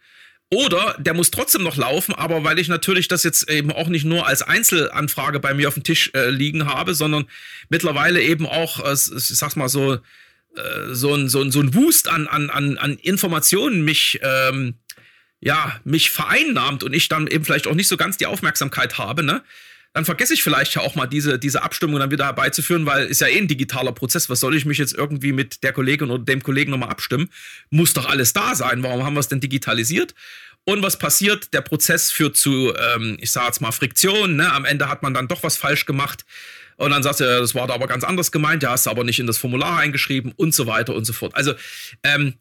Oder 0.50 0.96
der 0.98 1.14
muss 1.14 1.30
trotzdem 1.30 1.64
noch 1.64 1.76
laufen, 1.76 2.16
aber 2.16 2.46
weil 2.46 2.58
ich 2.58 2.70
natürlich 2.70 3.10
das 3.10 3.24
jetzt 3.24 3.50
eben 3.50 3.70
auch 3.70 3.90
nicht 3.90 4.06
nur 4.06 4.28
als 4.28 4.42
Einzelanfrage 4.42 5.42
bei 5.42 5.54
mir 5.54 5.68
auf 5.68 5.74
dem 5.74 5.84
Tisch 5.84 6.12
äh, 6.14 6.30
liegen 6.30 6.66
habe, 6.66 6.94
sondern 6.96 7.26
mittlerweile 7.68 8.22
eben 8.22 8.46
auch, 8.46 8.80
äh, 8.86 8.94
ich 8.94 9.28
sag's 9.28 9.58
mal 9.58 9.68
so, 9.68 9.96
äh, 9.96 10.00
so 10.92 11.14
ein, 11.14 11.28
so 11.28 11.42
ein, 11.42 11.52
so 11.52 11.60
ein 11.60 11.74
Wust 11.74 12.08
an, 12.08 12.28
an, 12.28 12.50
an, 12.50 12.78
an 12.78 12.98
Informationen 12.98 13.84
mich, 13.84 14.22
ähm, 14.24 14.76
ja, 15.42 15.80
mich 15.84 16.12
vereinnahmt 16.12 16.84
und 16.84 16.94
ich 16.94 17.10
dann 17.10 17.28
eben 17.28 17.44
vielleicht 17.44 17.68
auch 17.68 17.76
nicht 17.76 17.90
so 17.90 17.98
ganz 17.98 18.16
die 18.16 18.26
Aufmerksamkeit 18.26 18.98
habe, 18.98 19.24
ne? 19.24 19.44
Dann 19.98 20.06
vergesse 20.06 20.36
ich 20.36 20.44
vielleicht 20.44 20.76
ja 20.76 20.84
auch 20.84 20.94
mal 20.94 21.08
diese, 21.08 21.40
diese 21.40 21.64
Abstimmung 21.64 21.98
dann 21.98 22.12
wieder 22.12 22.26
herbeizuführen, 22.26 22.86
weil 22.86 23.08
ist 23.08 23.20
ja 23.20 23.26
eh 23.26 23.40
ein 23.40 23.48
digitaler 23.48 23.92
Prozess. 23.94 24.30
Was 24.30 24.40
soll 24.40 24.56
ich 24.56 24.64
mich 24.64 24.78
jetzt 24.78 24.94
irgendwie 24.94 25.32
mit 25.32 25.64
der 25.64 25.74
Kollegin 25.74 26.12
oder 26.12 26.24
dem 26.24 26.44
Kollegen 26.44 26.70
nochmal 26.70 26.90
abstimmen? 26.90 27.32
Muss 27.72 27.94
doch 27.94 28.08
alles 28.08 28.32
da 28.32 28.54
sein. 28.54 28.84
Warum 28.84 29.04
haben 29.04 29.16
wir 29.16 29.22
es 29.22 29.28
denn 29.28 29.40
digitalisiert? 29.40 30.14
Und 30.66 30.84
was 30.84 31.00
passiert? 31.00 31.52
Der 31.52 31.62
Prozess 31.62 32.12
führt 32.12 32.38
zu, 32.38 32.76
ähm, 32.76 33.18
ich 33.20 33.32
sage 33.32 33.48
jetzt 33.48 33.60
mal, 33.60 33.72
Friktion. 33.72 34.36
Ne? 34.36 34.54
Am 34.54 34.66
Ende 34.66 34.88
hat 34.88 35.02
man 35.02 35.16
dann 35.16 35.28
doch 35.28 35.42
was 35.42 35.58
falsch 35.58 35.88
gemacht. 35.88 36.26
Und 36.76 36.92
dann 36.92 37.02
sagt 37.02 37.20
er, 37.22 37.40
das 37.40 37.56
war 37.56 37.66
da 37.66 37.74
aber 37.74 37.88
ganz 37.88 38.04
anders 38.04 38.32
gemeint, 38.32 38.62
ja, 38.62 38.70
hast 38.70 38.86
du 38.86 38.92
aber 38.92 39.04
nicht 39.04 39.18
in 39.18 39.26
das 39.26 39.40
Formular 39.40 39.80
eingeschrieben 39.80 40.32
und 40.36 40.54
so 40.54 40.68
weiter 40.68 40.94
und 40.94 41.06
so 41.06 41.14
fort. 41.14 41.34
Also, 41.34 41.56
ähm, 42.04 42.36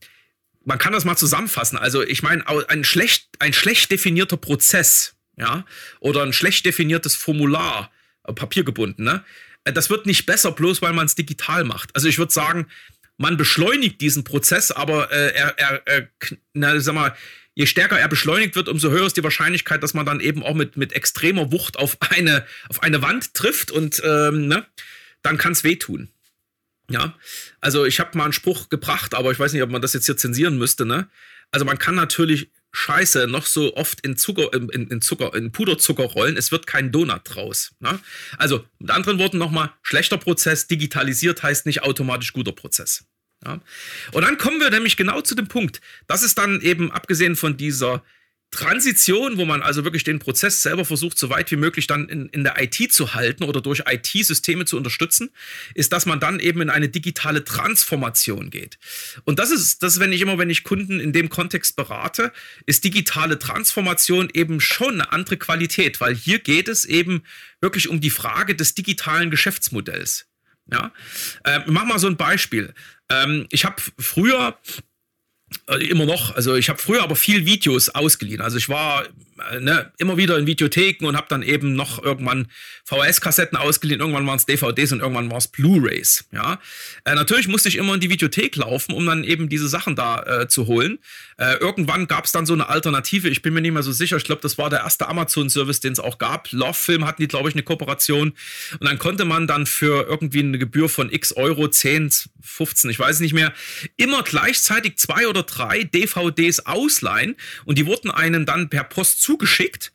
man 0.66 0.76
kann 0.76 0.92
das 0.92 1.06
mal 1.06 1.16
zusammenfassen. 1.16 1.78
Also, 1.78 2.02
ich 2.02 2.22
meine, 2.22 2.44
ein 2.68 2.84
schlecht, 2.84 3.28
ein 3.38 3.54
schlecht 3.54 3.90
definierter 3.90 4.36
Prozess, 4.36 5.15
ja, 5.36 5.64
oder 6.00 6.22
ein 6.22 6.32
schlecht 6.32 6.66
definiertes 6.66 7.14
Formular, 7.14 7.90
äh, 8.24 8.32
papiergebunden, 8.32 9.04
ne? 9.04 9.24
Äh, 9.64 9.72
das 9.72 9.90
wird 9.90 10.06
nicht 10.06 10.26
besser, 10.26 10.52
bloß 10.52 10.82
weil 10.82 10.92
man 10.92 11.06
es 11.06 11.14
digital 11.14 11.64
macht. 11.64 11.94
Also, 11.94 12.08
ich 12.08 12.18
würde 12.18 12.32
sagen, 12.32 12.66
man 13.18 13.36
beschleunigt 13.36 14.00
diesen 14.00 14.24
Prozess, 14.24 14.70
aber 14.70 15.10
äh, 15.10 15.34
er, 15.34 15.58
er, 15.58 15.82
er 15.86 16.08
na, 16.52 16.78
sag 16.80 16.94
mal, 16.94 17.16
je 17.54 17.66
stärker 17.66 17.98
er 17.98 18.08
beschleunigt 18.08 18.54
wird, 18.54 18.68
umso 18.68 18.90
höher 18.90 19.06
ist 19.06 19.16
die 19.16 19.24
Wahrscheinlichkeit, 19.24 19.82
dass 19.82 19.94
man 19.94 20.06
dann 20.06 20.20
eben 20.20 20.42
auch 20.42 20.54
mit, 20.54 20.76
mit 20.76 20.92
extremer 20.92 21.50
Wucht 21.52 21.78
auf 21.78 21.96
eine, 22.00 22.44
auf 22.68 22.82
eine 22.82 23.02
Wand 23.02 23.34
trifft 23.34 23.70
und 23.70 24.02
ähm, 24.04 24.46
ne, 24.46 24.66
dann 25.22 25.38
kann 25.38 25.52
es 25.52 25.64
wehtun. 25.64 26.10
Ja, 26.88 27.18
also 27.60 27.84
ich 27.84 27.98
habe 27.98 28.16
mal 28.16 28.24
einen 28.24 28.32
Spruch 28.32 28.68
gebracht, 28.68 29.14
aber 29.14 29.32
ich 29.32 29.38
weiß 29.40 29.52
nicht, 29.52 29.62
ob 29.62 29.70
man 29.70 29.82
das 29.82 29.92
jetzt 29.92 30.06
hier 30.06 30.16
zensieren 30.16 30.56
müsste. 30.56 30.86
Ne? 30.86 31.08
Also 31.50 31.64
man 31.64 31.78
kann 31.78 31.96
natürlich 31.96 32.50
Scheiße 32.76 33.26
noch 33.26 33.46
so 33.46 33.74
oft 33.74 34.02
in 34.02 34.18
Zucker, 34.18 34.52
in, 34.52 34.68
in 34.68 35.00
Zucker, 35.00 35.34
in 35.34 35.50
Puderzucker 35.50 36.04
rollen, 36.04 36.36
es 36.36 36.52
wird 36.52 36.66
kein 36.66 36.92
Donut 36.92 37.22
draus. 37.24 37.72
Ne? 37.80 37.98
Also 38.36 38.66
mit 38.78 38.90
anderen 38.90 39.18
Worten 39.18 39.38
nochmal, 39.38 39.72
schlechter 39.82 40.18
Prozess, 40.18 40.66
digitalisiert 40.66 41.42
heißt 41.42 41.64
nicht 41.64 41.82
automatisch 41.82 42.34
guter 42.34 42.52
Prozess. 42.52 43.06
Ja. 43.44 43.60
Und 44.12 44.22
dann 44.22 44.36
kommen 44.36 44.60
wir 44.60 44.70
nämlich 44.70 44.98
genau 44.98 45.22
zu 45.22 45.34
dem 45.34 45.48
Punkt. 45.48 45.80
Das 46.06 46.22
ist 46.22 46.36
dann 46.36 46.60
eben 46.60 46.92
abgesehen 46.92 47.34
von 47.34 47.56
dieser 47.56 48.02
Transition, 48.50 49.36
wo 49.36 49.44
man 49.44 49.60
also 49.60 49.84
wirklich 49.84 50.04
den 50.04 50.18
Prozess 50.18 50.62
selber 50.62 50.84
versucht, 50.84 51.18
so 51.18 51.30
weit 51.30 51.50
wie 51.50 51.56
möglich 51.56 51.86
dann 51.86 52.08
in, 52.08 52.28
in 52.28 52.44
der 52.44 52.60
IT 52.62 52.92
zu 52.92 53.12
halten 53.12 53.44
oder 53.44 53.60
durch 53.60 53.82
IT-Systeme 53.86 54.64
zu 54.64 54.76
unterstützen, 54.76 55.30
ist, 55.74 55.92
dass 55.92 56.06
man 56.06 56.20
dann 56.20 56.40
eben 56.40 56.60
in 56.62 56.70
eine 56.70 56.88
digitale 56.88 57.44
Transformation 57.44 58.50
geht. 58.50 58.78
Und 59.24 59.38
das 59.38 59.50
ist, 59.50 59.82
das, 59.82 60.00
wenn 60.00 60.12
ich 60.12 60.20
immer, 60.20 60.38
wenn 60.38 60.48
ich 60.48 60.64
Kunden 60.64 61.00
in 61.00 61.12
dem 61.12 61.28
Kontext 61.28 61.76
berate, 61.76 62.32
ist 62.66 62.84
digitale 62.84 63.38
Transformation 63.38 64.28
eben 64.32 64.60
schon 64.60 64.94
eine 64.94 65.12
andere 65.12 65.36
Qualität, 65.36 66.00
weil 66.00 66.14
hier 66.14 66.38
geht 66.38 66.68
es 66.68 66.84
eben 66.84 67.24
wirklich 67.60 67.88
um 67.88 68.00
die 68.00 68.10
Frage 68.10 68.54
des 68.54 68.74
digitalen 68.74 69.30
Geschäftsmodells. 69.30 70.26
Ja, 70.70 70.92
äh, 71.44 71.60
mach 71.66 71.84
mal 71.84 71.98
so 71.98 72.08
ein 72.08 72.16
Beispiel. 72.16 72.74
Ähm, 73.08 73.46
ich 73.50 73.64
habe 73.64 73.80
früher 73.98 74.58
immer 75.88 76.06
noch, 76.06 76.34
also 76.34 76.54
ich 76.56 76.68
habe 76.68 76.78
früher 76.78 77.02
aber 77.02 77.16
viel 77.16 77.46
Videos 77.46 77.88
ausgeliehen. 77.90 78.40
Also 78.40 78.56
ich 78.56 78.68
war 78.68 79.04
äh, 79.04 79.08
ne, 79.60 79.92
immer 79.98 80.16
wieder 80.16 80.38
in 80.38 80.46
Videotheken 80.46 81.06
und 81.06 81.16
habe 81.16 81.26
dann 81.28 81.42
eben 81.42 81.74
noch 81.74 82.02
irgendwann 82.02 82.48
VHS-Kassetten 82.84 83.56
ausgeliehen, 83.56 84.00
irgendwann 84.00 84.26
waren 84.26 84.36
es 84.36 84.46
DVDs 84.46 84.92
und 84.92 85.00
irgendwann 85.00 85.30
war 85.30 85.38
es 85.38 85.48
Blu-rays. 85.48 86.24
Ja, 86.32 86.60
äh, 87.04 87.14
natürlich 87.14 87.48
musste 87.48 87.68
ich 87.68 87.76
immer 87.76 87.94
in 87.94 88.00
die 88.00 88.10
Videothek 88.10 88.56
laufen, 88.56 88.94
um 88.94 89.06
dann 89.06 89.24
eben 89.24 89.48
diese 89.48 89.68
Sachen 89.68 89.96
da 89.96 90.22
äh, 90.22 90.48
zu 90.48 90.66
holen. 90.66 90.98
Äh, 91.38 91.54
irgendwann 91.56 92.06
gab 92.06 92.24
es 92.24 92.32
dann 92.32 92.46
so 92.46 92.54
eine 92.54 92.68
Alternative. 92.68 93.28
Ich 93.28 93.42
bin 93.42 93.54
mir 93.54 93.60
nicht 93.60 93.72
mehr 93.72 93.82
so 93.82 93.92
sicher. 93.92 94.16
Ich 94.16 94.24
glaube, 94.24 94.40
das 94.42 94.58
war 94.58 94.70
der 94.70 94.80
erste 94.80 95.08
Amazon-Service, 95.08 95.80
den 95.80 95.92
es 95.92 96.00
auch 96.00 96.18
gab. 96.18 96.50
Love 96.52 96.74
Film 96.74 97.06
hatten 97.06 97.22
die, 97.22 97.28
glaube 97.28 97.48
ich, 97.48 97.54
eine 97.54 97.62
Kooperation 97.62 98.32
und 98.80 98.88
dann 98.88 98.98
konnte 98.98 99.24
man 99.24 99.46
dann 99.46 99.66
für 99.66 100.06
irgendwie 100.08 100.40
eine 100.40 100.58
Gebühr 100.58 100.88
von 100.88 101.12
X 101.12 101.32
Euro 101.32 101.68
10, 101.68 102.10
15, 102.40 102.90
ich 102.90 102.98
weiß 102.98 103.20
nicht 103.20 103.34
mehr, 103.34 103.52
immer 103.96 104.22
gleichzeitig 104.22 104.96
zwei 104.96 105.28
oder 105.28 105.42
drei 105.42 105.84
DVDs 105.84 106.60
ausleihen 106.60 107.36
und 107.64 107.78
die 107.78 107.86
wurden 107.86 108.10
einen 108.10 108.46
dann 108.46 108.68
per 108.68 108.84
Post 108.84 109.22
zugeschickt. 109.26 109.92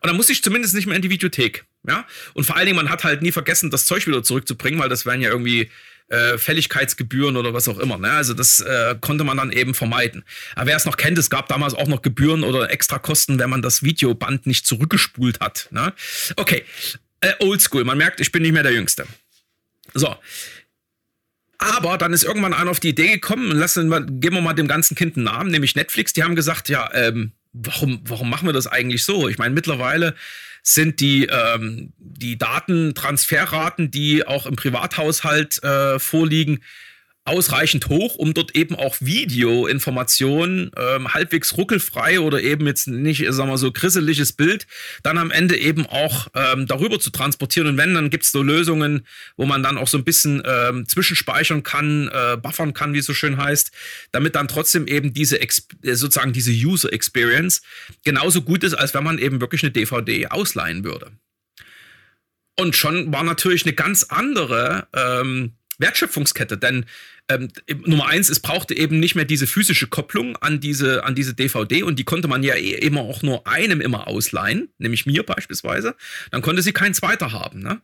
Und 0.00 0.08
dann 0.08 0.16
muss 0.16 0.30
ich 0.30 0.42
zumindest 0.42 0.74
nicht 0.74 0.86
mehr 0.86 0.96
in 0.96 1.02
die 1.02 1.10
Videothek. 1.10 1.64
Ja? 1.86 2.06
Und 2.34 2.44
vor 2.44 2.56
allen 2.56 2.66
Dingen, 2.66 2.76
man 2.76 2.90
hat 2.90 3.04
halt 3.04 3.22
nie 3.22 3.32
vergessen, 3.32 3.70
das 3.70 3.86
Zeug 3.86 4.06
wieder 4.06 4.22
zurückzubringen, 4.22 4.80
weil 4.80 4.88
das 4.88 5.06
wären 5.06 5.20
ja 5.20 5.30
irgendwie 5.30 5.70
äh, 6.08 6.38
Fälligkeitsgebühren 6.38 7.36
oder 7.36 7.54
was 7.54 7.68
auch 7.68 7.78
immer. 7.78 7.98
Ne? 7.98 8.10
Also 8.10 8.34
das 8.34 8.60
äh, 8.60 8.96
konnte 9.00 9.24
man 9.24 9.36
dann 9.36 9.52
eben 9.52 9.74
vermeiden. 9.74 10.24
Aber 10.56 10.66
wer 10.66 10.76
es 10.76 10.84
noch 10.84 10.96
kennt, 10.96 11.18
es 11.18 11.30
gab 11.30 11.48
damals 11.48 11.74
auch 11.74 11.86
noch 11.86 12.02
Gebühren 12.02 12.42
oder 12.42 12.70
Extrakosten, 12.70 13.38
wenn 13.38 13.48
man 13.48 13.62
das 13.62 13.82
Videoband 13.82 14.46
nicht 14.46 14.66
zurückgespult 14.66 15.40
hat. 15.40 15.68
Ne? 15.70 15.92
Okay, 16.36 16.64
äh, 17.20 17.32
oldschool. 17.38 17.84
Man 17.84 17.98
merkt, 17.98 18.20
ich 18.20 18.32
bin 18.32 18.42
nicht 18.42 18.52
mehr 18.52 18.64
der 18.64 18.72
Jüngste. 18.72 19.06
So. 19.94 20.16
Aber 21.58 21.96
dann 21.96 22.12
ist 22.12 22.24
irgendwann 22.24 22.54
einer 22.54 22.72
auf 22.72 22.80
die 22.80 22.88
Idee 22.88 23.12
gekommen, 23.12 23.52
lassen 23.52 23.88
wir, 23.88 24.00
geben 24.00 24.34
wir 24.34 24.42
mal 24.42 24.52
dem 24.52 24.66
ganzen 24.66 24.96
Kind 24.96 25.16
einen 25.16 25.26
Namen, 25.26 25.52
nämlich 25.52 25.76
Netflix. 25.76 26.12
Die 26.12 26.24
haben 26.24 26.34
gesagt, 26.34 26.68
ja, 26.68 26.90
ähm, 26.92 27.30
warum, 27.52 28.00
warum 28.04 28.30
machen 28.30 28.48
wir 28.48 28.52
das 28.52 28.66
eigentlich 28.66 29.04
so? 29.04 29.28
Ich 29.28 29.38
meine, 29.38 29.54
mittlerweile 29.54 30.14
sind 30.62 31.00
die, 31.00 31.26
ähm, 31.26 31.92
die 31.98 32.38
Datentransferraten, 32.38 33.90
die 33.90 34.26
auch 34.26 34.46
im 34.46 34.56
Privathaushalt 34.56 35.62
äh, 35.62 35.98
vorliegen, 35.98 36.62
ausreichend 37.24 37.88
hoch, 37.88 38.16
um 38.16 38.34
dort 38.34 38.56
eben 38.56 38.74
auch 38.74 38.96
Videoinformationen 39.00 40.72
ähm, 40.76 41.14
halbwegs 41.14 41.56
ruckelfrei 41.56 42.18
oder 42.18 42.42
eben 42.42 42.66
jetzt 42.66 42.88
nicht, 42.88 43.24
sagen 43.32 43.48
wir 43.48 43.58
so, 43.58 43.70
grisseliges 43.70 44.32
Bild, 44.32 44.66
dann 45.04 45.18
am 45.18 45.30
Ende 45.30 45.56
eben 45.56 45.86
auch 45.86 46.28
ähm, 46.34 46.66
darüber 46.66 46.98
zu 46.98 47.10
transportieren. 47.10 47.68
Und 47.68 47.76
wenn, 47.76 47.94
dann 47.94 48.10
gibt 48.10 48.24
es 48.24 48.32
so 48.32 48.42
Lösungen, 48.42 49.06
wo 49.36 49.46
man 49.46 49.62
dann 49.62 49.78
auch 49.78 49.86
so 49.86 49.98
ein 49.98 50.04
bisschen 50.04 50.42
ähm, 50.44 50.88
zwischenspeichern 50.88 51.62
kann, 51.62 52.08
äh, 52.08 52.36
buffern 52.36 52.74
kann, 52.74 52.92
wie 52.92 52.98
es 52.98 53.06
so 53.06 53.14
schön 53.14 53.36
heißt, 53.36 53.70
damit 54.10 54.34
dann 54.34 54.48
trotzdem 54.48 54.88
eben 54.88 55.14
diese 55.14 55.38
sozusagen 55.82 56.32
diese 56.32 56.50
User 56.50 56.92
Experience 56.92 57.62
genauso 58.04 58.42
gut 58.42 58.64
ist, 58.64 58.74
als 58.74 58.94
wenn 58.94 59.04
man 59.04 59.18
eben 59.18 59.40
wirklich 59.40 59.62
eine 59.62 59.70
DVD 59.70 60.26
ausleihen 60.26 60.82
würde. 60.82 61.12
Und 62.58 62.74
schon 62.74 63.12
war 63.12 63.22
natürlich 63.22 63.64
eine 63.64 63.74
ganz 63.74 64.04
andere 64.04 64.88
ähm, 64.94 65.52
Wertschöpfungskette, 65.78 66.58
denn 66.58 66.86
ähm, 67.28 67.48
Nummer 67.86 68.08
eins, 68.08 68.28
es 68.28 68.40
brauchte 68.40 68.76
eben 68.76 69.00
nicht 69.00 69.14
mehr 69.14 69.24
diese 69.24 69.46
physische 69.46 69.86
Kopplung 69.86 70.36
an 70.36 70.60
diese, 70.60 71.04
an 71.04 71.14
diese 71.14 71.34
DVD 71.34 71.82
und 71.82 71.98
die 71.98 72.04
konnte 72.04 72.28
man 72.28 72.42
ja 72.42 72.54
eh 72.54 72.74
immer 72.74 73.00
auch 73.00 73.22
nur 73.22 73.46
einem 73.46 73.80
immer 73.80 74.08
ausleihen, 74.08 74.68
nämlich 74.78 75.06
mir 75.06 75.22
beispielsweise. 75.22 75.94
Dann 76.30 76.42
konnte 76.42 76.62
sie 76.62 76.72
kein 76.72 76.94
zweiter 76.94 77.32
haben. 77.32 77.60
Ne? 77.60 77.80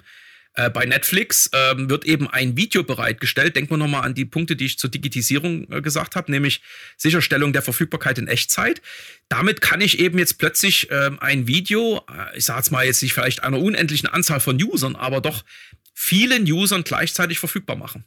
Äh, 0.54 0.70
bei 0.70 0.84
Netflix 0.86 1.50
ähm, 1.52 1.88
wird 1.88 2.04
eben 2.04 2.28
ein 2.28 2.56
Video 2.56 2.82
bereitgestellt. 2.82 3.54
Denken 3.54 3.70
wir 3.70 3.76
nochmal 3.76 4.02
an 4.02 4.14
die 4.14 4.24
Punkte, 4.24 4.56
die 4.56 4.66
ich 4.66 4.78
zur 4.78 4.90
Digitalisierung 4.90 5.70
äh, 5.70 5.80
gesagt 5.80 6.16
habe, 6.16 6.32
nämlich 6.32 6.62
Sicherstellung 6.96 7.52
der 7.52 7.62
Verfügbarkeit 7.62 8.18
in 8.18 8.26
Echtzeit. 8.26 8.82
Damit 9.28 9.60
kann 9.60 9.80
ich 9.80 10.00
eben 10.00 10.18
jetzt 10.18 10.38
plötzlich 10.38 10.88
ähm, 10.90 11.18
ein 11.20 11.46
Video, 11.46 12.04
äh, 12.10 12.36
ich 12.36 12.44
sage 12.44 12.62
es 12.62 12.70
mal 12.72 12.84
jetzt 12.84 13.02
nicht 13.02 13.12
vielleicht 13.12 13.44
einer 13.44 13.60
unendlichen 13.60 14.08
Anzahl 14.08 14.40
von 14.40 14.60
Usern, 14.60 14.96
aber 14.96 15.20
doch 15.20 15.44
vielen 15.94 16.50
Usern 16.50 16.82
gleichzeitig 16.82 17.38
verfügbar 17.38 17.76
machen. 17.76 18.04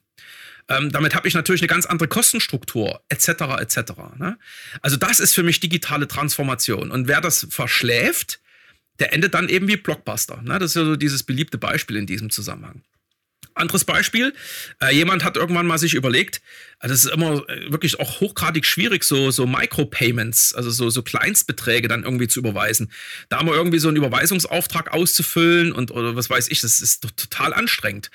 Ähm, 0.72 0.92
damit 0.92 1.16
habe 1.16 1.28
ich 1.28 1.34
natürlich 1.34 1.62
eine 1.62 1.68
ganz 1.68 1.86
andere 1.86 2.08
Kostenstruktur, 2.08 3.02
etc. 3.10 3.28
etc. 3.60 3.78
Ne? 4.18 4.38
Also 4.82 4.96
das 4.96 5.20
ist 5.20 5.34
für 5.34 5.44
mich 5.44 5.60
digitale 5.60 6.08
Transformation. 6.08 6.92
Und 6.92 7.08
wer 7.08 7.20
das 7.20 7.48
verschläft, 7.50 8.40
der 9.00 9.14
endet 9.14 9.34
dann 9.34 9.50
eben 9.50 9.68
wie 9.68 9.76
Blockbuster. 9.76 10.42
Ne? 10.42 10.60
Das 10.60 10.72
ist 10.72 10.76
ja 10.76 10.86
so 10.86 10.96
dieses 10.96 11.24
beliebte 11.24 11.58
Beispiel 11.58 11.98
in 11.98 12.06
diesem 12.06 12.30
Zusammenhang. 12.30 12.84
Anderes 13.54 13.84
Beispiel, 13.84 14.34
äh, 14.82 14.96
jemand 14.96 15.26
hat 15.26 15.36
irgendwann 15.36 15.68
mal 15.68 15.78
sich 15.78 15.94
überlegt, 15.94 16.42
also 16.80 16.94
das 16.94 17.04
ist 17.04 17.12
immer 17.12 17.48
äh, 17.50 17.70
wirklich 17.70 18.00
auch 18.00 18.22
hochgradig 18.22 18.66
schwierig, 18.66 19.04
so, 19.04 19.30
so 19.30 19.46
Micropayments, 19.46 20.54
also 20.54 20.70
so, 20.72 20.90
so 20.90 21.04
Kleinstbeträge 21.04 21.90
dann 21.90 22.04
irgendwie 22.04 22.30
zu 22.30 22.40
überweisen. 22.40 22.92
Da 23.28 23.44
mal 23.44 23.54
irgendwie 23.54 23.80
so 23.80 23.90
einen 23.90 23.98
Überweisungsauftrag 23.98 24.94
auszufüllen 24.94 25.74
und 25.74 25.92
oder 25.92 26.16
was 26.16 26.30
weiß 26.30 26.48
ich, 26.50 26.62
das 26.62 26.80
ist 26.80 27.02
total 27.18 27.54
anstrengend. 27.54 28.10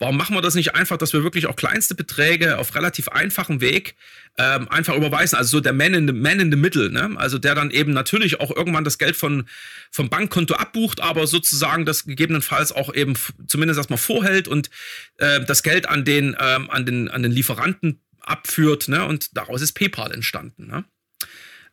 Warum 0.00 0.16
machen 0.16 0.34
wir 0.34 0.40
das 0.40 0.54
nicht 0.54 0.74
einfach, 0.74 0.96
dass 0.96 1.12
wir 1.12 1.22
wirklich 1.22 1.46
auch 1.46 1.56
kleinste 1.56 1.94
Beträge 1.94 2.56
auf 2.56 2.74
relativ 2.74 3.08
einfachem 3.08 3.60
Weg 3.60 3.96
ähm, 4.38 4.66
einfach 4.70 4.96
überweisen? 4.96 5.36
Also 5.36 5.58
so 5.58 5.60
der 5.60 5.74
Man 5.74 5.92
in 5.92 6.08
the, 6.08 6.14
Man 6.14 6.40
in 6.40 6.50
the 6.50 6.56
Middle, 6.56 6.90
ne? 6.90 7.10
Also 7.16 7.36
der 7.36 7.54
dann 7.54 7.70
eben 7.70 7.92
natürlich 7.92 8.40
auch 8.40 8.50
irgendwann 8.50 8.82
das 8.82 8.96
Geld 8.96 9.14
von, 9.14 9.46
vom 9.90 10.08
Bankkonto 10.08 10.54
abbucht, 10.54 11.02
aber 11.02 11.26
sozusagen 11.26 11.84
das 11.84 12.06
gegebenenfalls 12.06 12.72
auch 12.72 12.94
eben 12.94 13.12
zumindest 13.46 13.76
erstmal 13.76 13.98
vorhält 13.98 14.48
und 14.48 14.70
äh, 15.18 15.44
das 15.44 15.62
Geld 15.62 15.86
an 15.86 16.06
den, 16.06 16.34
ähm, 16.40 16.70
an 16.70 16.86
den, 16.86 17.10
an 17.10 17.22
den 17.22 17.30
Lieferanten 17.30 18.00
abführt, 18.22 18.88
ne? 18.88 19.04
Und 19.04 19.36
daraus 19.36 19.60
ist 19.60 19.74
PayPal 19.74 20.12
entstanden, 20.12 20.66
ne? 20.66 20.84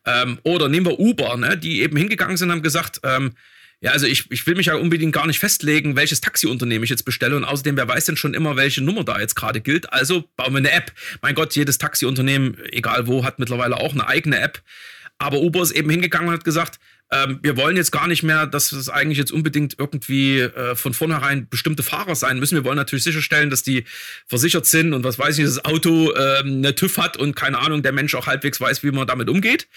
Ähm, 0.04 0.38
oder 0.42 0.68
nehmen 0.68 0.84
wir 0.84 1.00
Uber, 1.00 1.34
ne? 1.38 1.56
Die 1.56 1.80
eben 1.80 1.96
hingegangen 1.96 2.36
sind 2.36 2.50
und 2.50 2.56
haben 2.56 2.62
gesagt, 2.62 3.00
ähm, 3.04 3.32
ja, 3.80 3.92
also 3.92 4.06
ich, 4.06 4.30
ich 4.30 4.44
will 4.46 4.56
mich 4.56 4.66
ja 4.66 4.74
unbedingt 4.74 5.12
gar 5.12 5.26
nicht 5.26 5.38
festlegen, 5.38 5.94
welches 5.94 6.20
Taxiunternehmen 6.20 6.82
ich 6.82 6.90
jetzt 6.90 7.04
bestelle. 7.04 7.36
Und 7.36 7.44
außerdem, 7.44 7.76
wer 7.76 7.86
weiß 7.86 8.06
denn 8.06 8.16
schon 8.16 8.34
immer, 8.34 8.56
welche 8.56 8.82
Nummer 8.82 9.04
da 9.04 9.20
jetzt 9.20 9.36
gerade 9.36 9.60
gilt. 9.60 9.92
Also 9.92 10.24
bauen 10.36 10.52
wir 10.52 10.58
eine 10.58 10.72
App. 10.72 10.92
Mein 11.22 11.36
Gott, 11.36 11.54
jedes 11.54 11.78
Taxiunternehmen, 11.78 12.58
egal 12.72 13.06
wo, 13.06 13.24
hat 13.24 13.38
mittlerweile 13.38 13.76
auch 13.76 13.92
eine 13.92 14.06
eigene 14.08 14.40
App. 14.40 14.62
Aber 15.18 15.38
Uber 15.40 15.62
ist 15.62 15.70
eben 15.72 15.90
hingegangen 15.90 16.28
und 16.28 16.34
hat 16.34 16.44
gesagt, 16.44 16.80
ähm, 17.10 17.38
wir 17.42 17.56
wollen 17.56 17.76
jetzt 17.76 17.90
gar 17.90 18.06
nicht 18.06 18.22
mehr, 18.22 18.46
dass 18.46 18.72
es 18.72 18.88
eigentlich 18.88 19.18
jetzt 19.18 19.32
unbedingt 19.32 19.76
irgendwie 19.78 20.40
äh, 20.40 20.74
von 20.74 20.92
vornherein 20.92 21.48
bestimmte 21.48 21.82
Fahrer 21.82 22.14
sein 22.14 22.38
müssen. 22.38 22.54
Wir 22.54 22.64
wollen 22.64 22.76
natürlich 22.76 23.04
sicherstellen, 23.04 23.48
dass 23.48 23.62
die 23.62 23.84
versichert 24.26 24.66
sind 24.66 24.92
und 24.92 25.04
was 25.04 25.18
weiß 25.18 25.38
ich, 25.38 25.44
das 25.44 25.64
Auto 25.64 26.14
ähm, 26.14 26.58
eine 26.58 26.74
TÜV 26.74 26.98
hat 26.98 27.16
und 27.16 27.34
keine 27.34 27.58
Ahnung, 27.58 27.82
der 27.82 27.92
Mensch 27.92 28.14
auch 28.14 28.26
halbwegs 28.26 28.60
weiß, 28.60 28.82
wie 28.82 28.90
man 28.90 29.06
damit 29.06 29.30
umgeht. 29.30 29.68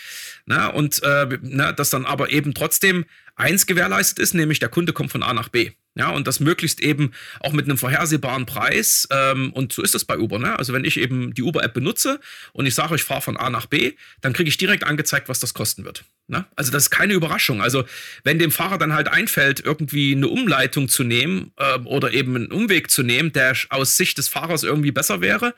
Na, 0.46 0.68
und 0.68 1.02
äh, 1.04 1.38
na, 1.42 1.72
dass 1.72 1.90
dann 1.90 2.06
aber 2.06 2.32
eben 2.32 2.54
trotzdem 2.54 3.06
eins 3.36 3.66
gewährleistet 3.66 4.20
ist, 4.20 4.34
nämlich 4.34 4.60
der 4.60 4.70
Kunde 4.70 4.92
kommt 4.92 5.12
von 5.12 5.24
A 5.24 5.34
nach 5.34 5.50
B. 5.50 5.72
Ja, 5.96 6.10
und 6.12 6.26
das 6.26 6.40
möglichst 6.40 6.80
eben 6.80 7.12
auch 7.42 7.52
mit 7.52 7.66
einem 7.66 7.78
vorhersehbaren 7.78 8.46
Preis. 8.46 9.08
Ähm, 9.12 9.52
und 9.52 9.74
so 9.74 9.82
ist 9.82 9.94
das 9.94 10.06
bei 10.06 10.18
Uber. 10.18 10.40
Ne? 10.40 10.58
Also 10.58 10.72
wenn 10.72 10.86
ich 10.86 10.98
eben 10.98 11.34
die 11.34 11.44
Uber-App 11.44 11.74
benutze 11.74 12.22
und 12.54 12.66
ich 12.66 12.76
sage, 12.76 12.96
ich 12.96 13.04
fahre 13.04 13.22
von 13.22 13.36
A 13.36 13.50
nach 13.50 13.66
B, 13.66 13.94
dann 14.22 14.32
kriege 14.32 14.48
ich 14.48 14.56
direkt 14.56 14.86
angezeigt, 14.86 15.28
was 15.28 15.42
das 15.42 15.54
kosten 15.54 15.84
wird. 15.84 16.06
Ne? 16.28 16.46
Also 16.56 16.72
das 16.72 16.84
ist 16.84 16.90
keine 16.92 17.14
Überraschung. 17.14 17.62
Also 17.62 17.84
wenn 18.24 18.40
dem 18.40 18.52
Fahrer 18.52 18.78
dann 18.78 18.94
halt 18.94 19.10
einfällt, 19.10 19.60
irgendwie 19.60 20.16
eine 20.16 20.30
Umleitung 20.30 20.88
zu 20.88 21.04
nehmen 21.04 21.52
äh, 21.58 21.80
oder 21.80 22.14
eben 22.14 22.38
einen 22.38 22.52
Umweg 22.52 22.90
zu 22.90 23.04
nehmen, 23.04 23.34
der 23.34 23.58
aus 23.70 23.98
Sicht 23.98 24.18
des 24.18 24.30
Fahrers 24.30 24.64
irgendwie 24.64 24.92
besser 24.92 25.20
wäre, 25.20 25.54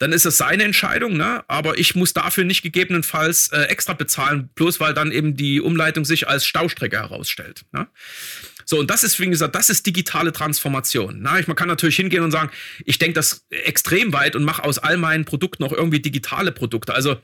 dann 0.00 0.12
ist 0.12 0.24
es 0.24 0.38
seine 0.38 0.64
Entscheidung, 0.64 1.16
ne? 1.16 1.44
aber 1.46 1.78
ich 1.78 1.94
muss 1.94 2.14
dafür 2.14 2.44
nicht 2.44 2.62
gegebenenfalls 2.62 3.48
äh, 3.48 3.64
extra 3.64 3.92
bezahlen, 3.92 4.48
bloß 4.54 4.80
weil 4.80 4.94
dann 4.94 5.12
eben 5.12 5.36
die 5.36 5.60
Umleitung 5.60 6.06
sich 6.06 6.26
als 6.26 6.46
Staustrecke 6.46 6.98
herausstellt. 6.98 7.66
Ne? 7.72 7.86
So, 8.70 8.78
und 8.78 8.88
das 8.88 9.02
ist, 9.02 9.18
wie 9.18 9.28
gesagt, 9.28 9.56
das 9.56 9.68
ist 9.68 9.84
digitale 9.84 10.30
Transformation. 10.30 11.16
Na, 11.22 11.40
ich, 11.40 11.48
man 11.48 11.56
kann 11.56 11.66
natürlich 11.66 11.96
hingehen 11.96 12.22
und 12.22 12.30
sagen, 12.30 12.52
ich 12.84 12.98
denke 12.98 13.14
das 13.14 13.44
extrem 13.50 14.12
weit 14.12 14.36
und 14.36 14.44
mache 14.44 14.62
aus 14.62 14.78
all 14.78 14.96
meinen 14.96 15.24
Produkten 15.24 15.64
auch 15.64 15.72
irgendwie 15.72 15.98
digitale 15.98 16.52
Produkte. 16.52 16.94
Also 16.94 17.16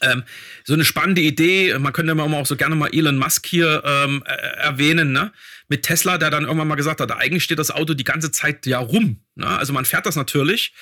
ähm, 0.00 0.22
so 0.64 0.72
eine 0.72 0.86
spannende 0.86 1.20
Idee, 1.20 1.78
man 1.78 1.92
könnte 1.92 2.14
mal 2.14 2.32
auch 2.32 2.46
so 2.46 2.56
gerne 2.56 2.76
mal 2.76 2.88
Elon 2.94 3.18
Musk 3.18 3.44
hier 3.44 3.82
ähm, 3.84 4.22
äh, 4.24 4.32
erwähnen, 4.32 5.12
ne? 5.12 5.32
Mit 5.68 5.82
Tesla, 5.82 6.16
der 6.16 6.30
dann 6.30 6.44
irgendwann 6.44 6.68
mal 6.68 6.76
gesagt 6.76 7.02
hat, 7.02 7.12
eigentlich 7.12 7.44
steht 7.44 7.58
das 7.58 7.70
Auto 7.70 7.92
die 7.92 8.04
ganze 8.04 8.30
Zeit 8.30 8.64
ja 8.64 8.78
rum. 8.78 9.20
Ne? 9.34 9.46
Also 9.46 9.74
man 9.74 9.84
fährt 9.84 10.06
das 10.06 10.16
natürlich, 10.16 10.72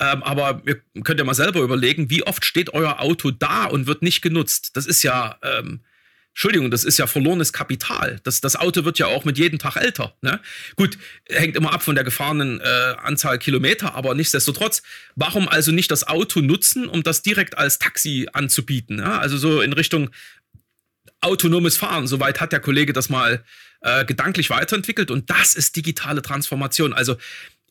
ähm, 0.00 0.24
aber 0.24 0.62
ihr 0.66 0.82
könnt 1.04 1.20
ja 1.20 1.24
mal 1.24 1.34
selber 1.34 1.60
überlegen, 1.60 2.10
wie 2.10 2.24
oft 2.24 2.44
steht 2.44 2.74
euer 2.74 2.98
Auto 2.98 3.30
da 3.30 3.66
und 3.66 3.86
wird 3.86 4.02
nicht 4.02 4.20
genutzt. 4.20 4.72
Das 4.74 4.84
ist 4.84 5.04
ja, 5.04 5.38
ähm, 5.44 5.84
Entschuldigung, 6.34 6.72
das 6.72 6.82
ist 6.82 6.98
ja 6.98 7.06
verlorenes 7.06 7.52
Kapital. 7.52 8.18
Das, 8.24 8.40
das 8.40 8.56
Auto 8.56 8.84
wird 8.84 8.98
ja 8.98 9.06
auch 9.06 9.24
mit 9.24 9.38
jedem 9.38 9.60
Tag 9.60 9.76
älter. 9.76 10.16
Ne? 10.20 10.40
Gut, 10.74 10.98
hängt 11.28 11.54
immer 11.54 11.72
ab 11.72 11.84
von 11.84 11.94
der 11.94 12.02
gefahrenen 12.02 12.60
äh, 12.60 12.94
Anzahl 12.98 13.38
Kilometer, 13.38 13.94
aber 13.94 14.16
nichtsdestotrotz, 14.16 14.82
warum 15.14 15.48
also 15.48 15.70
nicht 15.70 15.92
das 15.92 16.08
Auto 16.08 16.40
nutzen, 16.40 16.88
um 16.88 17.04
das 17.04 17.22
direkt 17.22 17.56
als 17.56 17.78
Taxi 17.78 18.26
anzubieten? 18.32 18.96
Ne? 18.96 19.18
Also 19.18 19.38
so 19.38 19.60
in 19.60 19.72
Richtung 19.72 20.10
autonomes 21.20 21.76
Fahren. 21.76 22.08
Soweit 22.08 22.40
hat 22.40 22.50
der 22.50 22.60
Kollege 22.60 22.92
das 22.92 23.08
mal 23.08 23.44
äh, 23.80 24.04
gedanklich 24.04 24.50
weiterentwickelt 24.50 25.12
und 25.12 25.30
das 25.30 25.54
ist 25.54 25.76
digitale 25.76 26.20
Transformation. 26.20 26.92
Also 26.92 27.16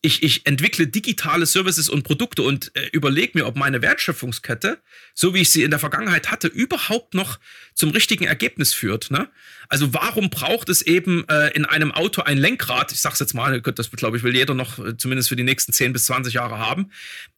ich, 0.05 0.21
ich 0.21 0.45
entwickle 0.45 0.85
digitale 0.85 1.45
Services 1.45 1.87
und 1.87 2.03
Produkte 2.03 2.41
und 2.41 2.75
äh, 2.75 2.89
überlege 2.91 3.31
mir, 3.35 3.47
ob 3.47 3.55
meine 3.55 3.81
Wertschöpfungskette, 3.81 4.79
so 5.13 5.33
wie 5.33 5.39
ich 5.41 5.49
sie 5.49 5.63
in 5.63 5.71
der 5.71 5.79
Vergangenheit 5.79 6.29
hatte, 6.29 6.47
überhaupt 6.47 7.13
noch 7.13 7.39
zum 7.73 7.91
richtigen 7.91 8.25
Ergebnis 8.25 8.73
führt. 8.73 9.11
Ne? 9.11 9.29
Also 9.69 9.93
warum 9.93 10.29
braucht 10.29 10.67
es 10.67 10.81
eben 10.81 11.27
äh, 11.29 11.51
in 11.51 11.63
einem 11.63 11.93
Auto 11.93 12.21
ein 12.21 12.37
Lenkrad? 12.37 12.91
Ich 12.91 12.99
sage 12.99 13.13
es 13.13 13.19
jetzt 13.19 13.33
mal, 13.33 13.61
das 13.61 13.91
glaube 13.91 14.17
ich 14.17 14.23
will 14.23 14.35
jeder 14.35 14.53
noch 14.53 14.77
äh, 14.77 14.97
zumindest 14.97 15.29
für 15.29 15.37
die 15.37 15.43
nächsten 15.43 15.71
10 15.71 15.93
bis 15.93 16.05
20 16.05 16.33
Jahre 16.33 16.59
haben. 16.59 16.91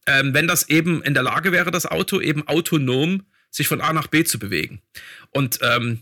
Ähm, 0.06 0.34
wenn 0.34 0.48
das 0.48 0.68
eben 0.68 1.02
in 1.02 1.14
der 1.14 1.22
Lage 1.22 1.52
wäre, 1.52 1.70
das 1.70 1.86
Auto 1.86 2.20
eben 2.20 2.48
autonom 2.48 3.22
sich 3.52 3.68
von 3.68 3.80
A 3.80 3.92
nach 3.92 4.08
B 4.08 4.24
zu 4.24 4.40
bewegen. 4.40 4.82
Und 5.30 5.60
ähm, 5.62 6.00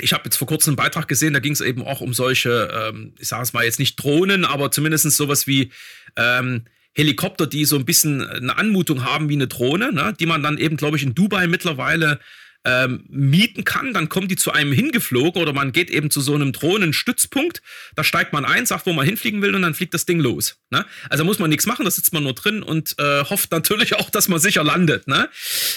ich 0.00 0.12
habe 0.12 0.24
jetzt 0.24 0.36
vor 0.36 0.46
kurzem 0.46 0.72
einen 0.72 0.76
Beitrag 0.76 1.08
gesehen, 1.08 1.32
da 1.32 1.40
ging 1.40 1.52
es 1.52 1.60
eben 1.60 1.82
auch 1.82 2.00
um 2.00 2.14
solche, 2.14 2.70
ähm, 2.72 3.14
ich 3.18 3.28
sage 3.28 3.42
es 3.42 3.52
mal 3.52 3.64
jetzt 3.64 3.78
nicht 3.78 3.96
Drohnen, 3.96 4.44
aber 4.44 4.70
zumindest 4.70 5.10
sowas 5.10 5.46
wie 5.46 5.70
ähm, 6.16 6.64
Helikopter, 6.94 7.46
die 7.46 7.64
so 7.64 7.76
ein 7.76 7.84
bisschen 7.84 8.22
eine 8.22 8.56
Anmutung 8.56 9.04
haben 9.04 9.28
wie 9.28 9.34
eine 9.34 9.48
Drohne, 9.48 9.92
ne, 9.92 10.14
die 10.18 10.26
man 10.26 10.42
dann 10.42 10.58
eben, 10.58 10.76
glaube 10.76 10.96
ich, 10.96 11.02
in 11.02 11.14
Dubai 11.14 11.46
mittlerweile 11.46 12.20
ähm, 12.66 13.04
mieten 13.08 13.62
kann, 13.62 13.94
dann 13.94 14.08
kommen 14.08 14.26
die 14.26 14.34
zu 14.34 14.50
einem 14.50 14.72
hingeflogen 14.72 15.40
oder 15.40 15.52
man 15.52 15.70
geht 15.70 15.88
eben 15.88 16.10
zu 16.10 16.20
so 16.20 16.34
einem 16.34 16.52
Drohnenstützpunkt, 16.52 17.62
da 17.94 18.02
steigt 18.02 18.32
man 18.32 18.44
ein, 18.44 18.66
sagt, 18.66 18.86
wo 18.86 18.92
man 18.92 19.06
hinfliegen 19.06 19.40
will 19.40 19.54
und 19.54 19.62
dann 19.62 19.74
fliegt 19.74 19.94
das 19.94 20.04
Ding 20.04 20.18
los. 20.18 20.58
Ne? 20.70 20.84
Also 21.08 21.24
muss 21.24 21.38
man 21.38 21.48
nichts 21.48 21.66
machen, 21.66 21.84
da 21.84 21.90
sitzt 21.92 22.12
man 22.12 22.24
nur 22.24 22.34
drin 22.34 22.64
und 22.64 22.96
äh, 22.98 23.24
hofft 23.24 23.52
natürlich 23.52 23.94
auch, 24.00 24.10
dass 24.10 24.28
man 24.28 24.40
sicher 24.40 24.64
landet. 24.64 25.06
Ne? 25.06 25.28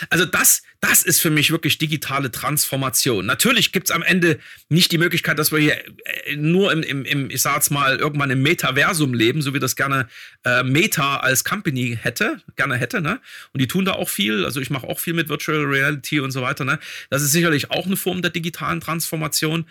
Also 0.09 0.25
das, 0.25 0.63
das 0.81 1.03
ist 1.03 1.19
für 1.19 1.29
mich 1.29 1.51
wirklich 1.51 1.77
digitale 1.77 2.31
Transformation. 2.31 3.25
Natürlich 3.25 3.73
gibt 3.73 3.89
es 3.89 3.95
am 3.95 4.01
Ende 4.01 4.39
nicht 4.69 4.91
die 4.91 4.97
Möglichkeit, 4.97 5.37
dass 5.37 5.51
wir 5.51 5.59
hier 5.59 5.77
äh, 6.25 6.35
nur 6.37 6.71
im, 6.71 6.83
im, 6.83 7.03
im 7.05 7.29
ich 7.29 7.41
sag's 7.41 7.69
mal, 7.69 7.97
irgendwann 7.97 8.29
im 8.29 8.41
Metaversum 8.41 9.13
leben, 9.13 9.41
so 9.41 9.53
wie 9.53 9.59
das 9.59 9.75
gerne 9.75 10.07
äh, 10.45 10.63
Meta 10.63 11.17
als 11.17 11.43
Company 11.43 11.97
hätte, 12.01 12.41
gerne 12.55 12.77
hätte, 12.77 13.01
ne? 13.01 13.19
Und 13.51 13.61
die 13.61 13.67
tun 13.67 13.83
da 13.83 13.93
auch 13.93 14.09
viel. 14.09 14.45
Also 14.45 14.61
ich 14.61 14.69
mache 14.69 14.87
auch 14.87 14.99
viel 14.99 15.13
mit 15.13 15.27
Virtual 15.27 15.65
Reality 15.65 16.21
und 16.21 16.31
so 16.31 16.41
weiter, 16.41 16.63
ne? 16.63 16.79
Das 17.09 17.21
ist 17.21 17.33
sicherlich 17.33 17.71
auch 17.71 17.85
eine 17.85 17.97
Form 17.97 18.21
der 18.21 18.31
digitalen 18.31 18.79
Transformation. 18.79 19.65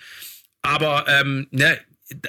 Aber 0.61 1.07
ähm, 1.09 1.47
ne, 1.51 1.79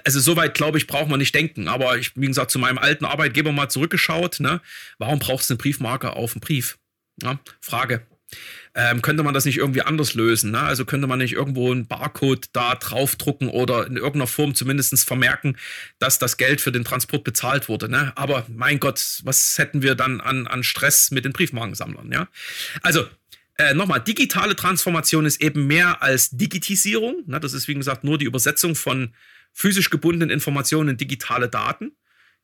also 0.06 0.22
soweit 0.22 0.54
glaube 0.54 0.78
ich, 0.78 0.88
braucht 0.88 1.10
man 1.10 1.20
nicht 1.20 1.36
denken. 1.36 1.68
Aber 1.68 1.98
ich, 1.98 2.16
wie 2.16 2.28
gesagt, 2.28 2.52
zu 2.52 2.60
meinem 2.60 2.78
alten 2.78 3.04
Arbeitgeber 3.04 3.52
mal 3.52 3.70
zurückgeschaut, 3.70 4.40
ne? 4.40 4.62
Warum 5.00 5.20
brauchst 5.20 5.50
du 5.50 5.56
eine 5.56 5.58
Briefmarke 5.58 6.14
auf 6.14 6.32
dem 6.32 6.40
Brief? 6.40 6.78
Ja, 7.22 7.40
Frage. 7.60 8.06
Ähm, 8.76 9.02
könnte 9.02 9.24
man 9.24 9.34
das 9.34 9.46
nicht 9.46 9.58
irgendwie 9.58 9.82
anders 9.82 10.14
lösen? 10.14 10.52
Ne? 10.52 10.60
Also 10.60 10.86
könnte 10.86 11.08
man 11.08 11.20
nicht 11.20 11.34
irgendwo 11.34 11.72
einen 11.72 11.88
Barcode 11.88 12.48
da 12.54 12.76
draufdrucken 12.76 13.50
oder 13.50 13.88
in 13.88 13.96
irgendeiner 13.96 14.28
Form 14.28 14.54
zumindest 14.56 15.06
vermerken, 15.06 15.58
dass 15.98 16.20
das 16.20 16.38
Geld 16.38 16.62
für 16.62 16.72
den 16.72 16.84
Transport 16.84 17.24
bezahlt 17.24 17.68
wurde. 17.68 17.90
Ne? 17.90 18.14
Aber 18.16 18.46
mein 18.48 18.80
Gott, 18.80 19.22
was 19.24 19.58
hätten 19.58 19.82
wir 19.82 19.96
dann 19.96 20.22
an, 20.22 20.48
an 20.48 20.64
Stress 20.64 21.12
mit 21.12 21.26
den 21.26 21.34
Briefmarkensammlern? 21.34 22.12
Ja? 22.12 22.28
Also 22.82 23.08
äh, 23.58 23.74
nochmal, 23.74 24.00
digitale 24.00 24.56
Transformation 24.56 25.26
ist 25.26 25.42
eben 25.42 25.68
mehr 25.68 26.02
als 26.02 26.30
Digitisierung. 26.30 27.24
Ne? 27.26 27.40
Das 27.40 27.54
ist, 27.54 27.68
wie 27.68 27.74
gesagt, 27.74 28.04
nur 28.04 28.18
die 28.18 28.26
Übersetzung 28.26 28.76
von 28.76 29.14
physisch 29.52 29.90
gebundenen 29.90 30.30
Informationen 30.30 30.90
in 30.90 30.98
digitale 30.98 31.50
Daten. 31.50 31.92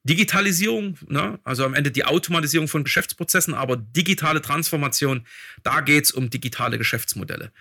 Digitalisierung, 0.05 0.97
ne? 1.07 1.39
also 1.43 1.65
am 1.65 1.73
Ende 1.73 1.91
die 1.91 2.05
Automatisierung 2.05 2.67
von 2.67 2.83
Geschäftsprozessen, 2.83 3.55
aber 3.55 3.75
digitale 3.75 4.41
Transformation, 4.41 5.25
da 5.63 5.81
geht 5.81 6.05
es 6.05 6.11
um 6.11 6.29
digitale 6.29 6.77
Geschäftsmodelle. 6.77 7.51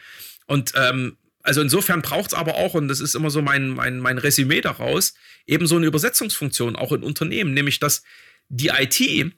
Und 0.47 0.73
ähm, 0.77 1.17
also 1.43 1.63
insofern 1.63 2.03
braucht 2.03 2.29
es 2.29 2.35
aber 2.35 2.57
auch, 2.57 2.75
und 2.75 2.89
das 2.89 3.01
ist 3.01 3.15
immer 3.15 3.31
so 3.31 3.41
mein, 3.41 3.71
mein, 3.71 3.99
mein 3.99 4.19
Resümee 4.19 4.61
daraus, 4.61 5.15
eben 5.47 5.67
so 5.67 5.77
eine 5.77 5.87
Übersetzungsfunktion 5.87 6.77
auch 6.77 6.93
in 6.93 7.03
Unternehmen, 7.03 7.55
nämlich 7.55 7.81
dass 7.81 8.03
die 8.49 8.69
IT 8.69 9.33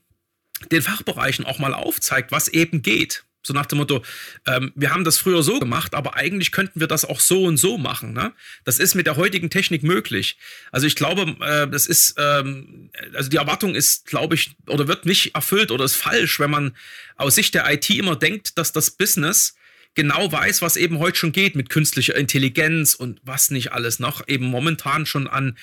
den 0.72 0.82
Fachbereichen 0.82 1.44
auch 1.44 1.58
mal 1.58 1.74
aufzeigt, 1.74 2.32
was 2.32 2.48
eben 2.48 2.82
geht. 2.82 3.25
So 3.46 3.54
nach 3.54 3.66
dem 3.66 3.78
Motto, 3.78 4.02
ähm, 4.46 4.72
wir 4.74 4.92
haben 4.92 5.04
das 5.04 5.18
früher 5.18 5.42
so 5.42 5.60
gemacht, 5.60 5.94
aber 5.94 6.16
eigentlich 6.16 6.50
könnten 6.50 6.80
wir 6.80 6.88
das 6.88 7.04
auch 7.04 7.20
so 7.20 7.44
und 7.44 7.56
so 7.58 7.78
machen. 7.78 8.12
Ne? 8.12 8.32
Das 8.64 8.80
ist 8.80 8.96
mit 8.96 9.06
der 9.06 9.16
heutigen 9.16 9.50
Technik 9.50 9.84
möglich. 9.84 10.36
Also 10.72 10.86
ich 10.86 10.96
glaube, 10.96 11.36
äh, 11.40 11.68
das 11.68 11.86
ist, 11.86 12.16
ähm, 12.18 12.90
also 13.14 13.30
die 13.30 13.36
Erwartung 13.36 13.76
ist, 13.76 14.06
glaube 14.06 14.34
ich, 14.34 14.56
oder 14.66 14.88
wird 14.88 15.06
nicht 15.06 15.34
erfüllt 15.36 15.70
oder 15.70 15.84
ist 15.84 15.94
falsch, 15.94 16.40
wenn 16.40 16.50
man 16.50 16.76
aus 17.16 17.36
Sicht 17.36 17.54
der 17.54 17.72
IT 17.72 17.88
immer 17.90 18.16
denkt, 18.16 18.58
dass 18.58 18.72
das 18.72 18.90
Business 18.90 19.54
genau 19.94 20.30
weiß, 20.30 20.60
was 20.60 20.76
eben 20.76 20.98
heute 20.98 21.16
schon 21.16 21.32
geht 21.32 21.54
mit 21.54 21.70
künstlicher 21.70 22.16
Intelligenz 22.16 22.94
und 22.94 23.20
was 23.22 23.50
nicht 23.50 23.72
alles 23.72 24.00
noch 24.00 24.26
eben 24.26 24.46
momentan 24.46 25.06
schon 25.06 25.28
an 25.28 25.56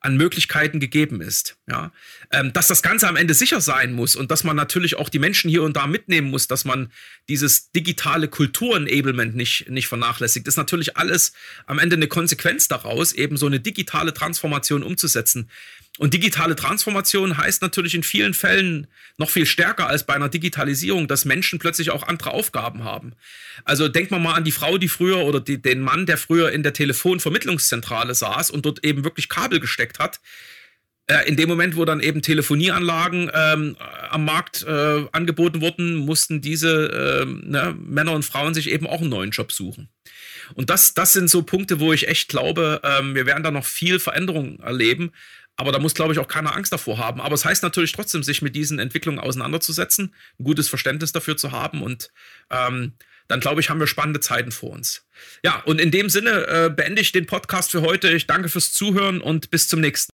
an 0.00 0.16
Möglichkeiten 0.16 0.78
gegeben 0.80 1.20
ist. 1.20 1.56
Ja, 1.66 1.92
ähm, 2.30 2.52
dass 2.52 2.68
das 2.68 2.82
Ganze 2.82 3.08
am 3.08 3.16
Ende 3.16 3.34
sicher 3.34 3.60
sein 3.60 3.92
muss 3.92 4.14
und 4.14 4.30
dass 4.30 4.44
man 4.44 4.56
natürlich 4.56 4.96
auch 4.96 5.08
die 5.08 5.18
Menschen 5.18 5.50
hier 5.50 5.62
und 5.62 5.76
da 5.76 5.86
mitnehmen 5.86 6.30
muss, 6.30 6.46
dass 6.46 6.64
man 6.64 6.92
dieses 7.28 7.72
digitale 7.72 8.28
Kulturenablement 8.28 9.34
nicht, 9.34 9.68
nicht 9.68 9.88
vernachlässigt, 9.88 10.46
ist 10.46 10.56
natürlich 10.56 10.96
alles 10.96 11.32
am 11.66 11.78
Ende 11.78 11.96
eine 11.96 12.06
Konsequenz 12.06 12.68
daraus, 12.68 13.12
eben 13.12 13.36
so 13.36 13.46
eine 13.46 13.60
digitale 13.60 14.14
Transformation 14.14 14.82
umzusetzen. 14.82 15.50
Und 15.98 16.14
digitale 16.14 16.54
Transformation 16.56 17.36
heißt 17.36 17.60
natürlich 17.60 17.94
in 17.94 18.04
vielen 18.04 18.32
Fällen 18.32 18.86
noch 19.16 19.30
viel 19.30 19.46
stärker 19.46 19.88
als 19.88 20.06
bei 20.06 20.14
einer 20.14 20.28
Digitalisierung, 20.28 21.08
dass 21.08 21.24
Menschen 21.24 21.58
plötzlich 21.58 21.90
auch 21.90 22.04
andere 22.04 22.30
Aufgaben 22.30 22.84
haben. 22.84 23.14
Also 23.64 23.88
denkt 23.88 24.12
man 24.12 24.22
mal 24.22 24.34
an 24.34 24.44
die 24.44 24.52
Frau, 24.52 24.78
die 24.78 24.88
früher 24.88 25.18
oder 25.24 25.40
die, 25.40 25.60
den 25.60 25.80
Mann, 25.80 26.06
der 26.06 26.16
früher 26.16 26.52
in 26.52 26.62
der 26.62 26.72
Telefonvermittlungszentrale 26.72 28.14
saß 28.14 28.50
und 28.50 28.64
dort 28.64 28.84
eben 28.84 29.04
wirklich 29.04 29.28
Kabel 29.28 29.58
gesteckt 29.58 29.98
hat. 29.98 30.20
Äh, 31.08 31.26
in 31.26 31.36
dem 31.36 31.48
Moment, 31.48 31.74
wo 31.74 31.84
dann 31.84 32.00
eben 32.00 32.22
Telefonieanlagen 32.22 33.30
ähm, 33.34 33.76
am 34.10 34.24
Markt 34.24 34.62
äh, 34.62 35.04
angeboten 35.10 35.60
wurden, 35.62 35.96
mussten 35.96 36.40
diese 36.40 37.24
äh, 37.24 37.24
ne, 37.24 37.74
Männer 37.80 38.12
und 38.12 38.24
Frauen 38.24 38.54
sich 38.54 38.70
eben 38.70 38.86
auch 38.86 39.00
einen 39.00 39.10
neuen 39.10 39.30
Job 39.30 39.50
suchen. 39.50 39.88
Und 40.54 40.70
das, 40.70 40.94
das 40.94 41.14
sind 41.14 41.30
so 41.30 41.42
Punkte, 41.42 41.80
wo 41.80 41.92
ich 41.92 42.08
echt 42.08 42.28
glaube, 42.28 42.80
ähm, 42.84 43.14
wir 43.14 43.26
werden 43.26 43.42
da 43.42 43.50
noch 43.50 43.64
viel 43.64 43.98
Veränderung 43.98 44.60
erleben. 44.60 45.12
Aber 45.58 45.72
da 45.72 45.80
muss, 45.80 45.94
glaube 45.94 46.12
ich, 46.12 46.20
auch 46.20 46.28
keiner 46.28 46.54
Angst 46.54 46.72
davor 46.72 46.98
haben. 46.98 47.20
Aber 47.20 47.34
es 47.34 47.44
heißt 47.44 47.64
natürlich 47.64 47.92
trotzdem, 47.92 48.22
sich 48.22 48.42
mit 48.42 48.54
diesen 48.54 48.78
Entwicklungen 48.78 49.18
auseinanderzusetzen, 49.18 50.14
ein 50.38 50.44
gutes 50.44 50.68
Verständnis 50.68 51.12
dafür 51.12 51.36
zu 51.36 51.52
haben 51.52 51.82
und 51.82 52.10
ähm, 52.50 52.94
dann 53.26 53.40
glaube 53.40 53.60
ich, 53.60 53.68
haben 53.68 53.78
wir 53.78 53.86
spannende 53.86 54.20
Zeiten 54.20 54.52
vor 54.52 54.70
uns. 54.70 55.06
Ja, 55.44 55.60
und 55.66 55.80
in 55.80 55.90
dem 55.90 56.08
Sinne 56.08 56.46
äh, 56.46 56.70
beende 56.70 57.02
ich 57.02 57.12
den 57.12 57.26
Podcast 57.26 57.70
für 57.72 57.82
heute. 57.82 58.08
Ich 58.10 58.26
danke 58.26 58.48
fürs 58.48 58.72
Zuhören 58.72 59.20
und 59.20 59.50
bis 59.50 59.68
zum 59.68 59.80
nächsten. 59.80 60.06